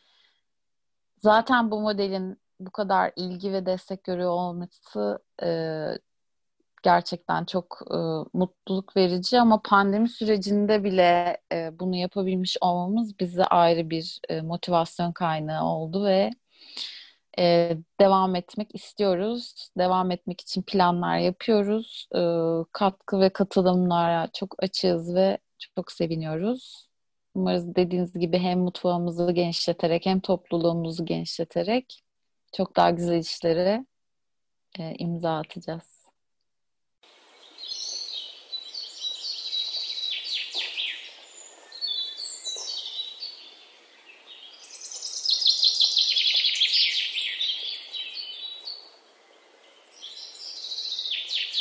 zaten 1.18 1.72
bu 1.72 1.82
modelin 1.82 2.38
bu 2.60 2.72
kadar 2.72 3.12
ilgi 3.16 3.54
ve 3.54 3.66
destek 3.66 4.04
görüyor 4.04 4.32
olması 4.32 5.20
e, 5.44 5.48
gerçekten 6.84 7.46
çok 7.46 7.80
e, 7.92 7.98
mutluluk 8.34 8.98
verici 8.98 9.40
ama 9.40 9.62
pandemi 9.62 10.10
sürecinde 10.10 10.84
bile 10.84 11.38
e, 11.54 11.80
bunu 11.80 11.96
yapabilmiş 11.96 12.58
olmamız 12.62 13.20
bize 13.20 13.46
ayrı 13.46 13.90
bir 13.90 14.20
e, 14.30 14.42
motivasyon 14.42 15.12
kaynağı 15.12 15.64
oldu 15.66 16.06
ve 16.06 16.32
e, 17.40 17.78
devam 18.00 18.36
etmek 18.36 18.76
istiyoruz. 18.76 19.70
Devam 19.78 20.12
etmek 20.12 20.42
için 20.42 20.62
planlar 20.62 21.18
yapıyoruz. 21.18 22.08
E, 22.16 22.20
katkı 22.72 23.20
ve 23.20 23.30
katılımlara 23.30 24.30
çok 24.34 24.64
açığız 24.64 25.16
ve 25.16 25.38
çok 25.76 25.92
seviniyoruz. 25.92 26.90
Umarız 27.36 27.76
dediğiniz 27.76 28.14
gibi 28.14 28.40
hem 28.40 28.60
mutfağımızı 28.60 29.32
genişleterek 29.32 30.06
hem 30.06 30.20
topluluğumuzu 30.20 31.06
genişleterek 31.06 32.04
çok 32.58 32.76
daha 32.76 32.90
güzel 32.90 33.20
işlere 33.20 33.86
e, 34.80 34.96
imza 34.96 35.38
atacağız. 35.38 35.99